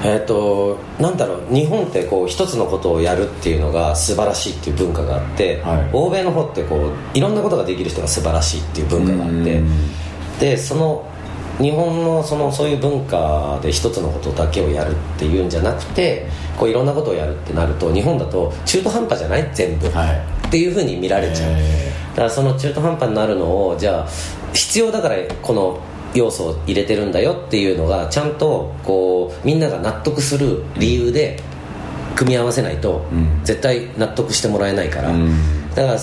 [0.05, 5.91] えっ、となんだろう日本ってこう一つのことをやるっていうのが素晴らしいっていう文化があって、はい。
[5.93, 9.69] 欧米の方ってこういろんなことができる人が素晴らしいっていう文化があってうん。
[10.41, 11.07] でその
[11.61, 16.27] 日本のそのそういう文化で一つのことだけをやるっていうんじゃなくて
[16.59, 21.53] こういろんなことをやるってなると日本だと中途半端じゃない全部、はい、っていうふうに見られちゃう。
[21.53, 24.09] だからその中途半端になるのをじゃあ
[24.53, 25.81] 必要だからこの
[26.15, 31.41] 要素を入れてるんだよっていうのがちゃんとこうみんなが納得する理由で
[32.15, 33.05] 組み合わせないと、
[33.43, 35.35] 絶対納得してもらえないから、うん、
[35.75, 35.99] だから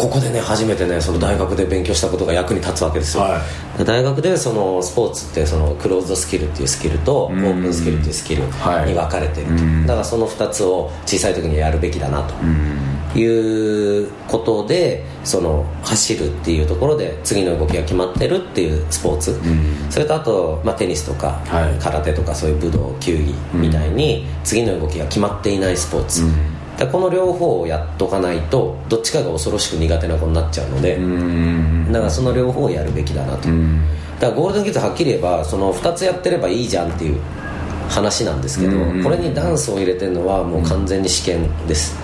[0.00, 3.38] ここでね初めてねその大学で勉強したことが役に立つわけですよ、は
[3.78, 12.34] い、大学でそのスポーツってそのクローズドスキルっていうスキルとオープンスキルっていうスキルに分かれてると、はい、だからその2つを小さい時にやるべきだなと。
[13.18, 19.36] いうことでその走るっていうところで次の動きが決まってるっていうスポーツ。
[19.90, 26.22] それとあと、まあ、テニスとか、はい、空手とかそういう武道球技みたいに次の動きが決まっていないスポーツ、
[26.80, 30.98] だこの両方をやっとかないとどっちかが恐ろしく苦手な子になっちゃうので
[31.92, 33.48] だからその両方をやるべきだなと。
[34.18, 37.20] だからゴールデンキッズはっきり言えばその2つやってればいいじゃんっていう
[37.90, 41.98] 話なんですけどこれにダンスを入れてるのはもう完全に試験です。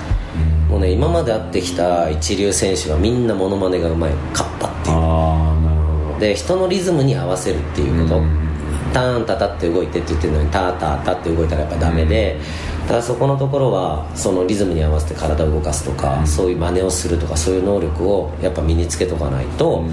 [0.69, 4.13] もうね今まで会ってきた一流選手はみんなモノマネがうまい。
[4.35, 6.21] かったっていう。
[6.21, 8.47] で人のリズムに合わせるっていうこと。
[8.93, 12.39] ターンタタって動いてって言ってるのにタータータって動いたらやっぱダメで、
[12.87, 19.85] だからそこのところはそのリズムに合わせて体を動かすとか、そういう真似をするとかそういう能力をやっぱ身につけとかないと、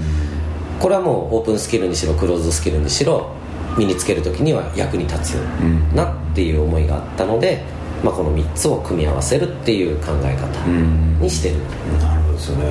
[0.78, 3.32] これはもうオープンスキルにしろクローズスキルにしろ
[3.76, 5.34] 身につける時には役に立つ
[5.92, 7.64] なっていう思いがあったので、
[8.04, 10.66] まあ、この3つを組み合わせるっていう考え方
[11.20, 11.56] にしてる、
[11.98, 12.13] なるほど
[12.44, 12.70] ですよね、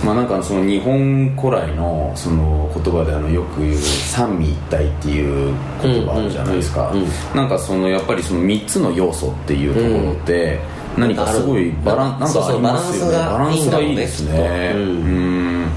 [0.00, 6.92] うん、まあなんかその日本古来のその言葉であのよく言う三位一体っていう言葉あるじゃないですか、
[7.34, 10.60] なんかそのやっぱりその3つの要素っていうところって、
[10.96, 13.12] 何かすごいバランなんかありますよね。
[13.12, 14.72] バランスがいいですね。
[14.74, 15.68] うん。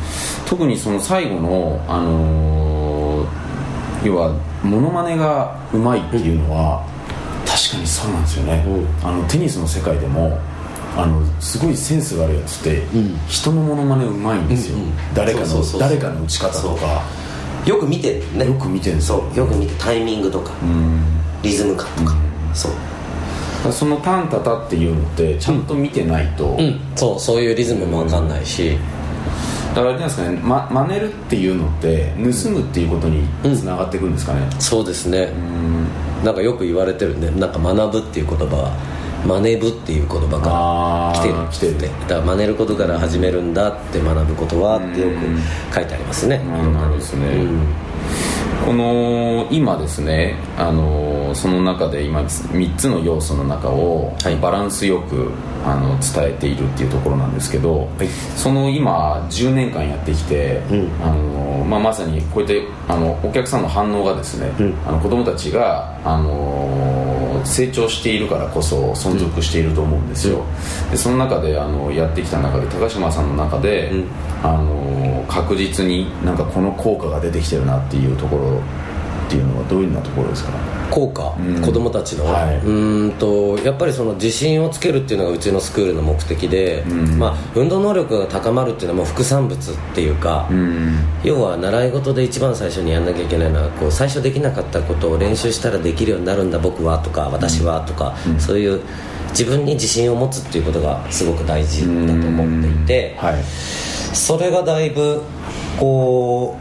[0.48, 4.34] 特にその最後のあのー、要は
[4.64, 6.86] モノマネがうまいっていうのは、
[7.46, 8.66] 確かにそうなんですよね、
[9.04, 10.40] あのテニスの世界でも
[10.98, 17.04] あのすごいセンスがあるやつって、うん、人のものまねうまいんですよ、うんうん、誰かの誰かの打ち方とか。
[17.66, 18.46] よく見てるね。
[18.46, 19.02] よく見てる。
[19.02, 19.38] そう。
[19.38, 20.52] よく見てタイミングとか、
[21.44, 22.16] リズム感とか、
[22.54, 23.72] そう。
[23.72, 26.58] そのタンタタっていうのってちゃんと見てないと、
[26.96, 27.20] そう。
[27.20, 28.78] そういうリズムも分かんないし、
[29.76, 35.32] だからあれなんですかね、ま、真似るっていうのって盗むっていうことにつながっていくんですかね、そうですね。
[36.24, 37.30] なんかよく言われてるね。
[37.32, 38.74] なんか学ぶっていう言葉は
[39.26, 41.92] 真似ぶっていう言葉から来てる来てる。
[41.92, 46.38] ねだから真似ることから始めるんだって学ぶことはってよく書いてありますね。
[46.40, 47.48] なですね、
[48.66, 55.32] この今ですねあのその中で今3つの要素の中をバランスよく、
[55.66, 58.08] あの伝えているっていうところなんですけど、はい、
[58.38, 66.99] その今10年間やってきて、うん、あのまあ、まさにこうやってあのお客さんの反応がですね、うん、あの子供たちがあの
[67.46, 70.44] 成長しているからこそ存続していると思うんですよ、
[70.86, 73.92] うん、でその中であのやってきた中で高島さんの中で、
[74.44, 78.62] あの確実になんかこの効果が出てきてるなっていうところ
[79.28, 80.79] っていうのはどういうようなところですか？
[80.90, 98.82] 効果、うん、子供たちの、はい、うんとやっぱりその自信をつけるっていうのがうちのスクールの目的で、うん、まあ、運動能力が高まるっていうのはもう副産物っていうか、うん、要は習い事で一番最初にやんなきゃいけないのはこう最初できなかったことを練習したらできるようになるんだ僕はとか私はとか、そういう
[99.30, 105.22] 自分に自信を持つっていうことがすごく大事だと思っていて、はい、それがだいぶ
[105.78, 106.58] こ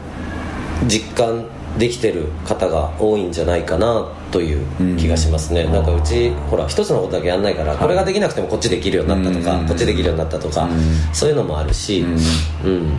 [0.83, 1.45] う実感
[1.77, 10.67] できてる方が多いんじゃないかなという気がしますね、うん、なんかうちほら一つのことだけやんないからこれができなくてもこっちできるようになったとか、こっちできるようになったとか、
[11.13, 12.01] そういうのもあるし、
[12.63, 12.93] うん。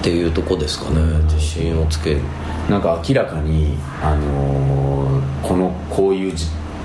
[0.00, 2.20] っていうとこですかね自信をつける。
[2.70, 6.32] なんか明らかに、あのー、このこういう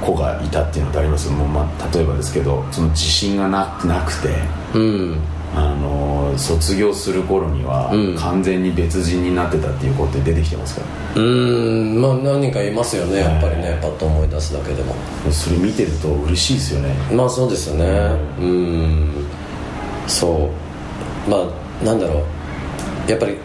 [0.02, 1.30] 子がいたっていうのってあります？
[1.30, 4.30] もう、まあ、例えばですけどその自信がななくて、
[4.74, 5.20] うん、
[5.54, 10.86] あの卒業する頃には完全に別人になってたっていう子って出てきてますか
[11.16, 12.02] うん。
[12.02, 14.96] まあ何人かいますよねやっぱりね、パッと思い出すだけでも。
[15.32, 16.96] それ見てると嬉しいですよね。
[17.14, 17.86] まあそうですよね。
[18.40, 19.28] うん。
[20.08, 20.50] そ
[21.28, 21.30] う。
[21.30, 22.22] まあなんだろ
[23.08, 23.12] う。
[23.12, 23.38] やっぱり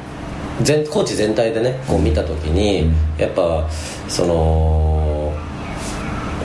[0.62, 3.68] 全コーチ全体でねこう見た時に、うん、やっぱ
[4.08, 4.95] その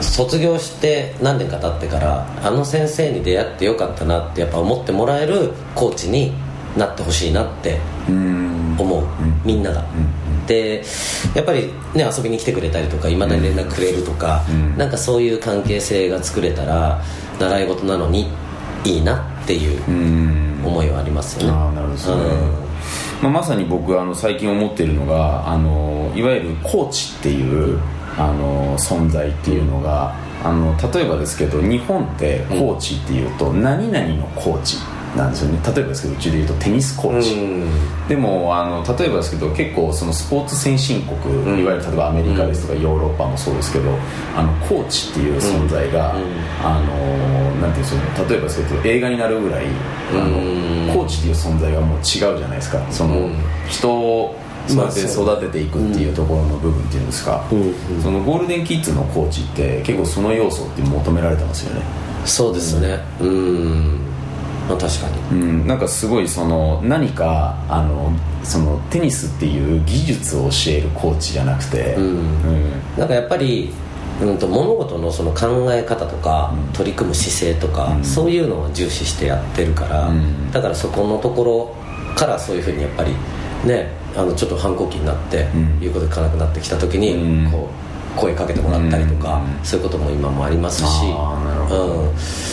[0.02, 6.32] 卒業して何年か経ってからあの先生に出会ってよかったなってやっぱ思ってもらえるコーチに
[6.76, 7.78] なってほしいなって
[8.08, 9.06] 思う
[9.44, 9.84] みんなが。
[10.46, 10.82] で
[11.34, 14.42] やっぱりね遊びに来てくれたりとかいまだに連絡くれるとか、
[14.76, 17.00] なんかそういう関係性が作れたら
[17.38, 18.28] 習い事なのに
[18.84, 19.82] いいなっていう
[20.66, 21.52] 思いはありますよね。
[21.52, 22.24] あなるほど、ね、
[23.22, 27.78] まあ、まさに僕あの最近思っているのがあのいわゆるコーチっていう
[28.18, 34.78] あの存在っていうのがあの例えばですけど日本ってコーチっていうと、何々のコーチ
[35.16, 35.60] なんですよね。
[35.64, 37.36] 例えばですけどうちで言うとテニスコーチ、
[38.08, 43.90] でもあの例えばですけど結構そのスポーツ先進国、うん、いわゆる例えばアメリカですとかヨーロッパもそうですけど
[44.34, 46.22] あのコーチっていう存在が、うん、
[46.62, 52.84] あのなんていうんですか例えばですけど映画になるぐらいあの、コーチっていう存在がもう違うじゃないですか。
[52.90, 53.30] その、
[53.68, 57.44] 人をそうやって育てていくっていうところの部分っていうんですか、
[58.02, 61.82] そのゴールデンキッズのコーチって結構その要素って求められてますよね。
[62.24, 63.00] そうですね。
[63.20, 64.00] うん。
[64.68, 68.12] まあ、確かに、うん、なんかすごいその何かあの
[68.44, 72.04] そのテニスっていう技術を教えるコーチじゃなくて、うん。
[72.04, 73.72] うん、なんかやっぱり
[74.20, 83.12] うんと物事のその考え方とか、うん、取り組む姿勢とか、うん、そういうのを重視してやってるから、うん、だからそこのところからそういうふうにやっぱり
[83.64, 85.46] ねあのちょっと反抗期になって、
[85.80, 87.68] 言うこと聞かなくなってきた時に、こ
[88.16, 91.04] う声かけてもらったりとか、そういうことも今もありますし。
[91.70, 92.52] うん。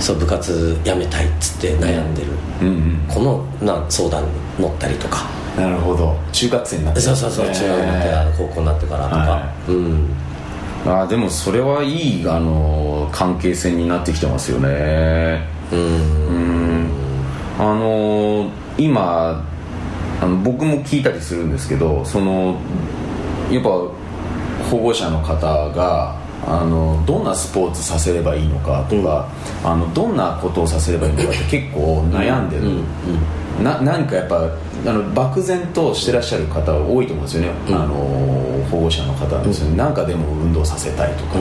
[0.00, 2.32] そう部活辞めたいっつって悩んでる、
[3.08, 5.26] このな相談に乗ったりとか。
[5.56, 6.16] なるほど。
[6.32, 7.00] 中学生になって。
[7.00, 10.08] そうそうそう中学になって高校になってからとか、はい、うん。
[10.86, 15.46] あでもそれはいいあの関係性になってきてますよね。
[15.72, 16.90] うん。
[17.58, 19.46] あの今
[20.24, 22.58] あの僕も聞いたりするんですけどその
[23.50, 23.68] やっぱ
[24.70, 26.16] 保護者の方が
[26.46, 29.28] あのどんなスポーツさせればいいのかとか、
[29.62, 32.84] うん、あのどんなことをさせればいいのかって結構悩んでる、うん
[33.58, 34.50] うん、な何かやっぱ
[34.86, 37.94] あの漠然としてらっしゃる方多いと思うんですよね、あの
[38.70, 41.38] 保護者の方ですよね、なんかでも運動させたいとか、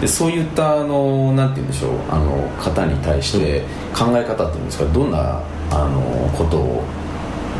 [0.00, 1.92] でそういったあのなんて言うんでしょう。
[2.10, 3.62] あの方に対して
[3.94, 4.84] 考え方っていうんですか。
[4.92, 6.84] どんなあのことを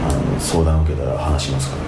[0.09, 1.77] あの相談を受けたら話しますか？
[1.77, 1.83] ね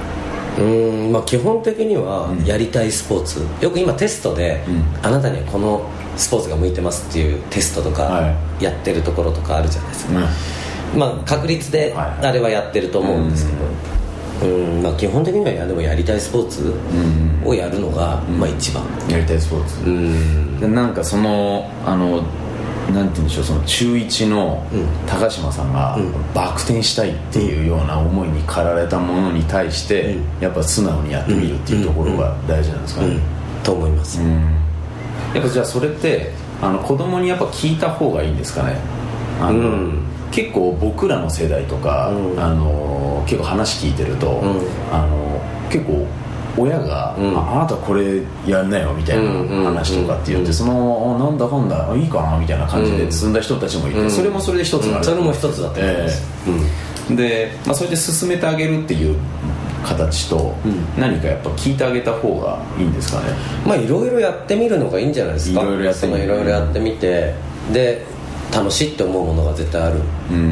[0.58, 0.62] う
[1.08, 5.86] んまあ基本的にはやりたいスポーツ、うん、よく今テストで、うん、あなたにはこの
[6.16, 14.82] スポーツが向いてますっていうテストとかやってるところとかあるじゃないですか、うん、まあ確率であれはやってると思うんですけど、うん。
[14.82, 16.74] まあ、基本的にはやでもやりたいスポーツ
[17.44, 18.82] をやるのが、まあ一番。
[19.10, 19.80] やりたいスポーツ。
[19.84, 20.74] うん。
[20.74, 22.22] なんかそのあの
[22.92, 24.64] なんて言うんでしょうその中1の
[25.06, 25.98] 高島さんが
[26.34, 33.18] バク転したいっていうような思いに駆られたものに対してやっぱ素直にやってみるっていうところが大事なんですかね、
[33.64, 34.20] と思います、
[35.34, 36.32] やっぱじゃあそれって
[36.62, 38.76] あの子供にやっぱ聞いた方がいいんですかね。
[39.40, 44.60] あの、うん、結構僕らの世代とか、うん、あの結構話聞いてると、うん、
[44.92, 46.06] あの結構
[46.56, 49.30] 親が、うん、あなたこれやんなよみたいな
[49.64, 53.32] 話とかって言って、そのなんだかんだいいかなみたいな感じで進ん。
[53.32, 56.22] だ人たちもいて、それもそれで一つそれも一つだと思います、
[57.08, 59.16] えー、で、まあ、それで進めてあげるっていう
[59.84, 60.54] 形と、
[60.98, 63.26] 何かやっぱ聞いてあげた方がいいんですかね。
[63.66, 65.62] まあいろいろやってみるのがいいんじゃないですか。
[65.62, 67.34] いろいろやってみいろいろやってみて。
[67.72, 68.04] で
[68.52, 70.00] 楽しいって思うものが絶対ある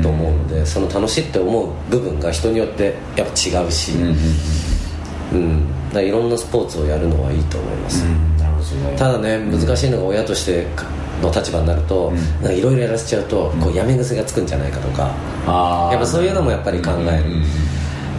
[0.02, 4.16] と思うので、その楽しいって思う部分が人によってやっぱ違うし、うん、
[5.92, 8.04] だいろんなスポーツをやるのはいいと思います、
[8.96, 10.66] ただね難しいのが親として
[11.22, 12.12] の立場になると
[12.42, 15.14] いろいろやらせちゃうと、こうやめ癖がつくんじゃないかとか、
[15.92, 17.22] やっぱそういうのもやっぱり考え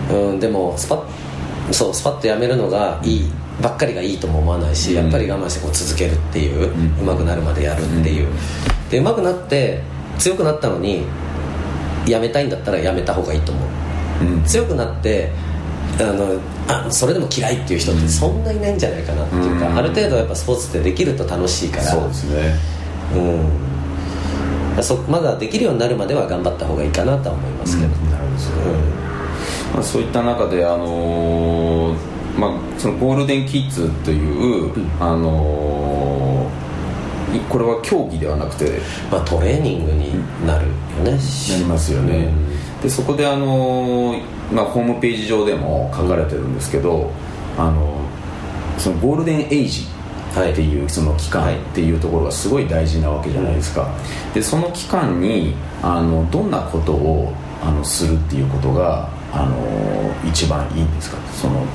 [0.10, 3.32] る、うんでもスパッそうスパッとやめるのがいい
[3.62, 8.28] ばっかりがいいとも思わないし、やっぱり我慢してこう続けるっていう、うまくなるまでやるっていう、
[8.89, 9.82] でうまくなって
[10.20, 11.06] 強くなったのに
[12.08, 13.68] やめたいんだったらやめた方がいいと思う、
[14.45, 15.32] 強くなって
[16.04, 21.84] あのあそれでも嫌いっていう人ってそんないないんじゃないかなっていうか、うん、ある程度やっぱスポーツってできると楽しいから。
[21.84, 22.56] そうですね。
[23.16, 23.20] う
[24.82, 24.84] ん。
[24.84, 38.80] そまだできるようになるまでは頑張った方がいいかなとは思いますけど、うん、なるほど、まあ、そういった中であのー、まあ、そのゴールデンキッズという、うん、あのー、これは競技ではなくて、
[39.10, 40.14] まあ、トレーニングに
[40.46, 40.74] なるよ
[41.04, 42.34] ね、なりますよね、
[42.84, 47.12] でそこであのーまあ、ホームページ上でも書かれてるんですけど、
[47.58, 48.00] あの
[48.78, 49.88] そのゴールデンエイジ
[50.32, 53.89] っていうその期間っていうところがすごい大事なわけじゃないですか。
[54.34, 57.34] でその期間にあのどんなことを
[57.64, 61.18] あのするっていうことがあの一番いいんですか？
[61.34, 61.66] その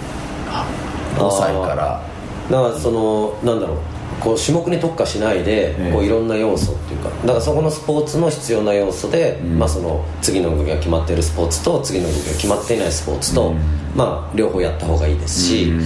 [1.16, 2.02] 5歳から。
[2.50, 3.78] だからそのなんだろう
[4.18, 13.58] こう種目に特化しないで、こういろんな要素っていうかだからそこのスポーツの必要な要素で、うん、まあ、その次の動きが決まっているスポーツと次の動きが決まっていないスポーツと、うん、
[13.94, 15.80] まあ、両方やった方がいいですし、うん、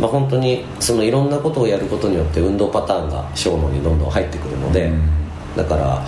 [0.00, 4.92] まあ、本当にそのいろんなことをやることによって運動パターンが小脳にどんどん入ってくるので、
[5.56, 6.04] だから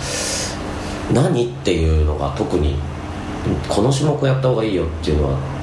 [1.13, 2.75] 何っていうのが特に
[3.69, 5.54] この種目やった方がいいよっていうのは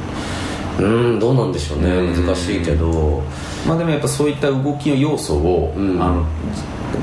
[0.78, 0.82] う
[1.16, 1.90] んどうなんでしょうね。
[1.90, 2.26] うん。
[2.26, 3.22] 難しいけど。
[3.66, 6.02] まあでもやっぱそういった動きの要素を、うん。
[6.02, 6.26] あの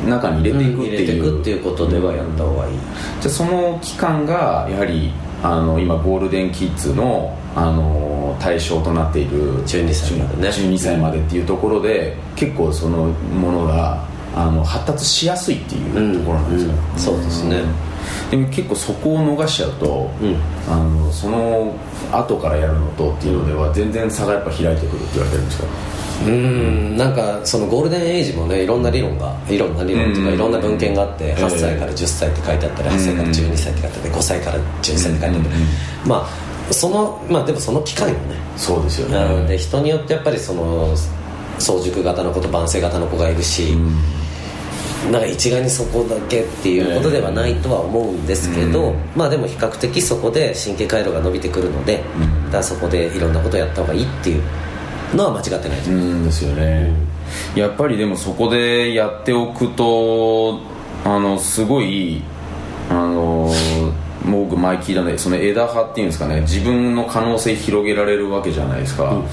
[0.08, 2.74] 中に入れていくっ入ていう,、れていくっていうことではやった方がいい。
[3.22, 5.12] じゃあその期間がやはり
[5.44, 10.50] あの今ゴールデンキッズのあの対象となっている12歳までね。
[10.50, 14.04] 12歳までっていうところで結構そのものが
[14.40, 16.78] あの発達しやすいっていうところなんですよ、うん。
[16.78, 17.62] うんそうですね。
[18.32, 20.38] でも結構そこを逃しちゃうと、うん。
[20.72, 21.76] あのその
[22.12, 25.68] 後からやるのとっていうのでは全然差がやっぱ開いてくるって言われてるんですか？
[26.26, 26.98] うん。
[26.98, 29.76] なんかそのゴールデンエイジもねいろんな理論がいろん。
[29.76, 30.34] な理論とかうん。
[30.36, 35.42] いろんな文献があってええ8歳から10歳って書いてあったり8歳から12歳って書いてあって5歳から12歳って書いてあってう
[36.08, 36.10] ん。
[36.10, 36.16] ま
[36.70, 38.36] あそのまあでもその期間よね。
[38.56, 39.48] そうですようん。
[39.48, 40.96] でね人によってやっぱりその
[41.58, 43.76] 早熟型の子と晩成型の子がいるし、
[45.12, 48.96] なんか一概にそこだけっていうことではないとは思うんですけど、うん。
[49.16, 52.46] まあでも比較的そこで神経回路が伸びてくるので、うん。
[52.46, 54.44] だからそこでいろんなことをやった方がいいっていう
[55.16, 56.46] のは間違ってないううんです。
[56.46, 56.94] よね、
[57.56, 60.60] やっぱりでもそこでやっておくと
[61.06, 62.22] あのすごい
[62.90, 63.52] あの
[64.26, 69.24] もう僕前聞いたねその枝葉っていうんですかね自分の可能性広げられるわけじゃないですか、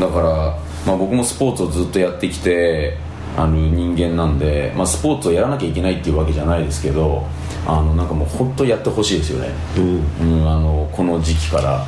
[0.00, 2.98] だから、まあ、僕もスポーツをずっとやってきて
[3.36, 7.26] あの人間なんで、まあ、スポーツをやらなきゃいけないっていうわけじゃないですけど
[7.66, 11.84] あのなんかもう本当やってほしいですよね、うん、あのこの時期から。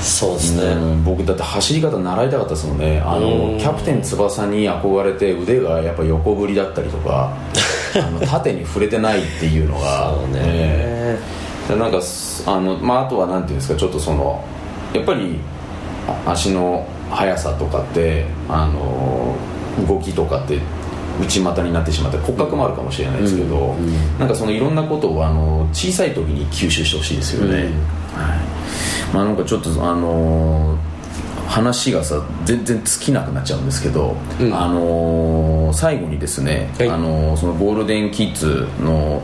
[0.00, 3.00] そうですね、うん僕だって走り方習いたかったですもんね。
[3.04, 3.54] あうん。
[3.54, 7.32] のキャプテン翼に憧れて腕がやっぱ横振りだったりとか
[7.96, 11.18] あの縦に触れてないっていうのがそうね、え
[11.76, 14.42] なんかすあの、まあ、あとはなんていうんですかちょっとその
[14.92, 15.40] やっぱり
[16.06, 19.34] あ足の速さとかってあの
[19.86, 20.58] 動きとかって
[21.20, 24.18] 内股になってしまって骨格もあるかもしれないですけど、うんうん。
[24.18, 27.62] なんかそのいろんなことをあの小さい時に吸収してほしいですよね、うん。
[27.62, 27.72] はい。
[29.14, 30.78] まあなんかちょっとあのー
[31.48, 34.54] 話がさ全然尽きなくなっちゃうんですけど、うん。
[34.54, 36.88] あのー最後にですね、はい。
[36.90, 39.22] あのーそのゴールデンキッズの,、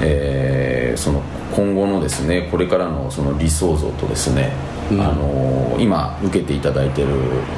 [0.00, 1.22] えーその
[1.56, 4.52] 今後のですねこれからのその理想像とですね、
[4.90, 5.00] うん。
[5.00, 7.08] あのー今受けていただいてる、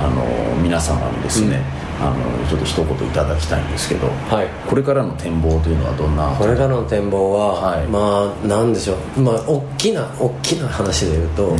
[0.00, 1.62] あのー皆様にですね、
[2.00, 4.48] あのーちょっと一言いただきたいんですけど、はい。
[4.68, 6.34] これからの展望というのはどんな？
[6.38, 7.86] これからの展望は、はい。
[7.86, 9.20] まあなんでしょう。
[9.20, 11.56] まあ大きな大きな話で言うと、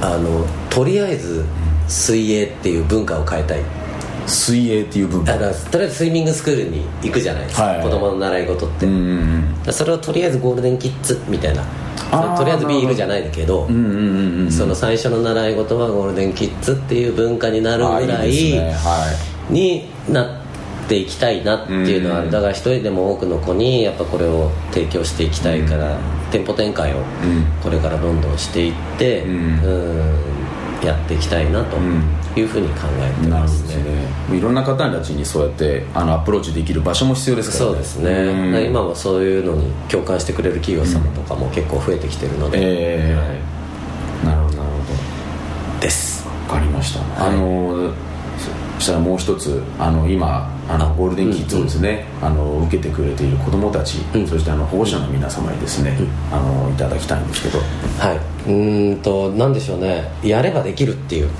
[0.00, 1.44] あのとりあえず
[1.88, 3.60] 水泳っていう文化を変えたい。
[4.26, 7.82] 水泳っていう部分だからとりあえずスイミングスクールに行くじゃないですか、はい。
[7.84, 11.62] 子供の習い事って、うんうんだからそれをとりあえずゴールデンキッズみたいな
[12.10, 13.66] とりあえずビールじゃないけど、
[14.50, 18.30] その最初の習い事はゴールデンキッズっていう文化になるぐらい
[19.50, 25.98] になっていきたいなっていうのはあうんるだから一人でも多くの子にやっぱこれを提供していきたいから、
[26.30, 27.02] 店舗展開をうん。
[27.62, 29.64] これからどんどんしていって、うん。
[29.64, 30.36] うん
[30.84, 31.78] やっていきたいなと。
[31.78, 32.02] ん
[32.36, 33.82] いうふうに考えてますね。
[33.82, 34.36] ね。
[34.36, 38.66] いろんな方たちにそうやってあのアプローチできる場所も必要ですからそうですね、うん。
[38.66, 43.14] 今はそういうのに共感してくれる企業様とかも結構増えてきてるので、ええ。
[43.14, 44.36] はい。
[44.36, 44.56] なるほど。
[44.58, 46.24] なるほです。
[46.24, 47.92] どわかりました、あの
[48.76, 54.26] そしたらもう一つあの今あのあゴールデンキッズをですね、あの受けてくれている子どもたち、うん。
[54.26, 55.96] そしてあの保護者の皆様にですね、
[56.30, 57.58] あのいただきたいんですけど。
[57.98, 58.16] はい。
[58.46, 60.10] うーんと何でしょうね。
[60.22, 61.30] やればできるっていう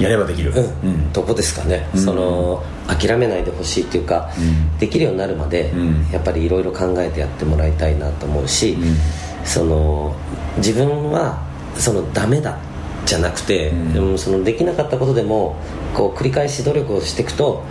[0.00, 0.52] やればできる。
[0.84, 1.10] うん。
[1.12, 2.00] とこですかね、うん。
[2.00, 4.78] その諦めないでほしいっていうか、うん。
[4.78, 6.08] できるようになるまで、うん。
[6.10, 8.96] やっぱりいろいろ考えてやってもらいたいなと思うし、うん。
[9.44, 10.14] その
[10.56, 11.42] 自分は
[11.76, 12.58] そのダメだ
[13.06, 13.92] じゃなくて、うん。
[13.92, 15.56] でもそのできなかったことでも
[15.94, 17.64] こう繰り返し努力をしていくと、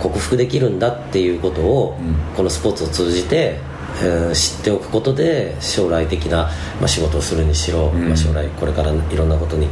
[0.00, 2.14] 克服できるんだっていうことを、うん。
[2.36, 3.60] このスポーツを通じて、
[4.02, 8.08] えー知っておくことで将来的な、まあ、仕事をするにしろ、ん。
[8.08, 9.68] まあ、将来これからいろんなことに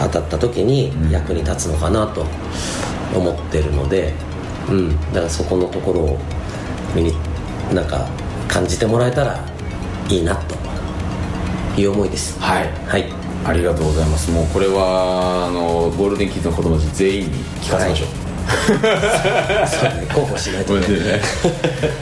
[0.00, 1.10] 当たった時にん。
[1.10, 2.26] 役に立つのかなと
[3.14, 4.12] 思ってるので、
[4.68, 6.18] うん、だからそこのところを
[6.94, 7.12] 身に
[7.72, 8.06] なんか
[8.48, 9.38] 感じてもらえたら
[10.08, 10.54] いいなと
[11.80, 12.40] いう思いです。
[12.40, 12.70] はい。
[12.86, 13.24] はい。
[13.44, 14.30] ありがとうございます。
[14.30, 18.08] もうこれはあのゴールデンキッズの子供たち全員に聞かせましょう、
[19.66, 20.64] そうね候補しない。
[20.64, 21.20] とね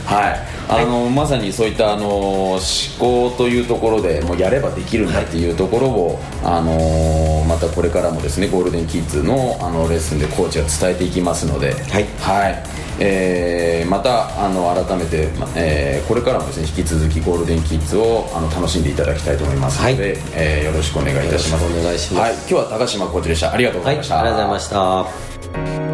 [0.05, 2.61] はい、あのまさにそういったあの思
[2.99, 12.07] 考というところでもうやればできるんだっていうところを、あのまたこれからもですねゴールデンキッズのあのレッスンでコーチが伝えていきますので、はい。
[12.21, 12.63] はい。
[13.01, 20.19] えーまたあの改めて、まえーこれからもですね引き続きゴールデンキッズをあの楽しんでいただきたいと思いますので、はい。
[20.35, 21.65] えーよろしくお願いいたします。
[21.65, 22.31] お願いします。
[22.31, 23.53] はい、今日は高島コーチでした。
[23.53, 25.92] ありがとうごはいありざいました、がとうございました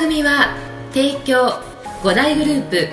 [0.00, 0.56] 組は
[0.94, 1.60] 提供
[2.02, 2.88] 5大グループ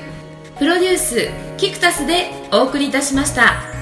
[0.59, 3.76] プロデュースキクタスでお送りいたしました。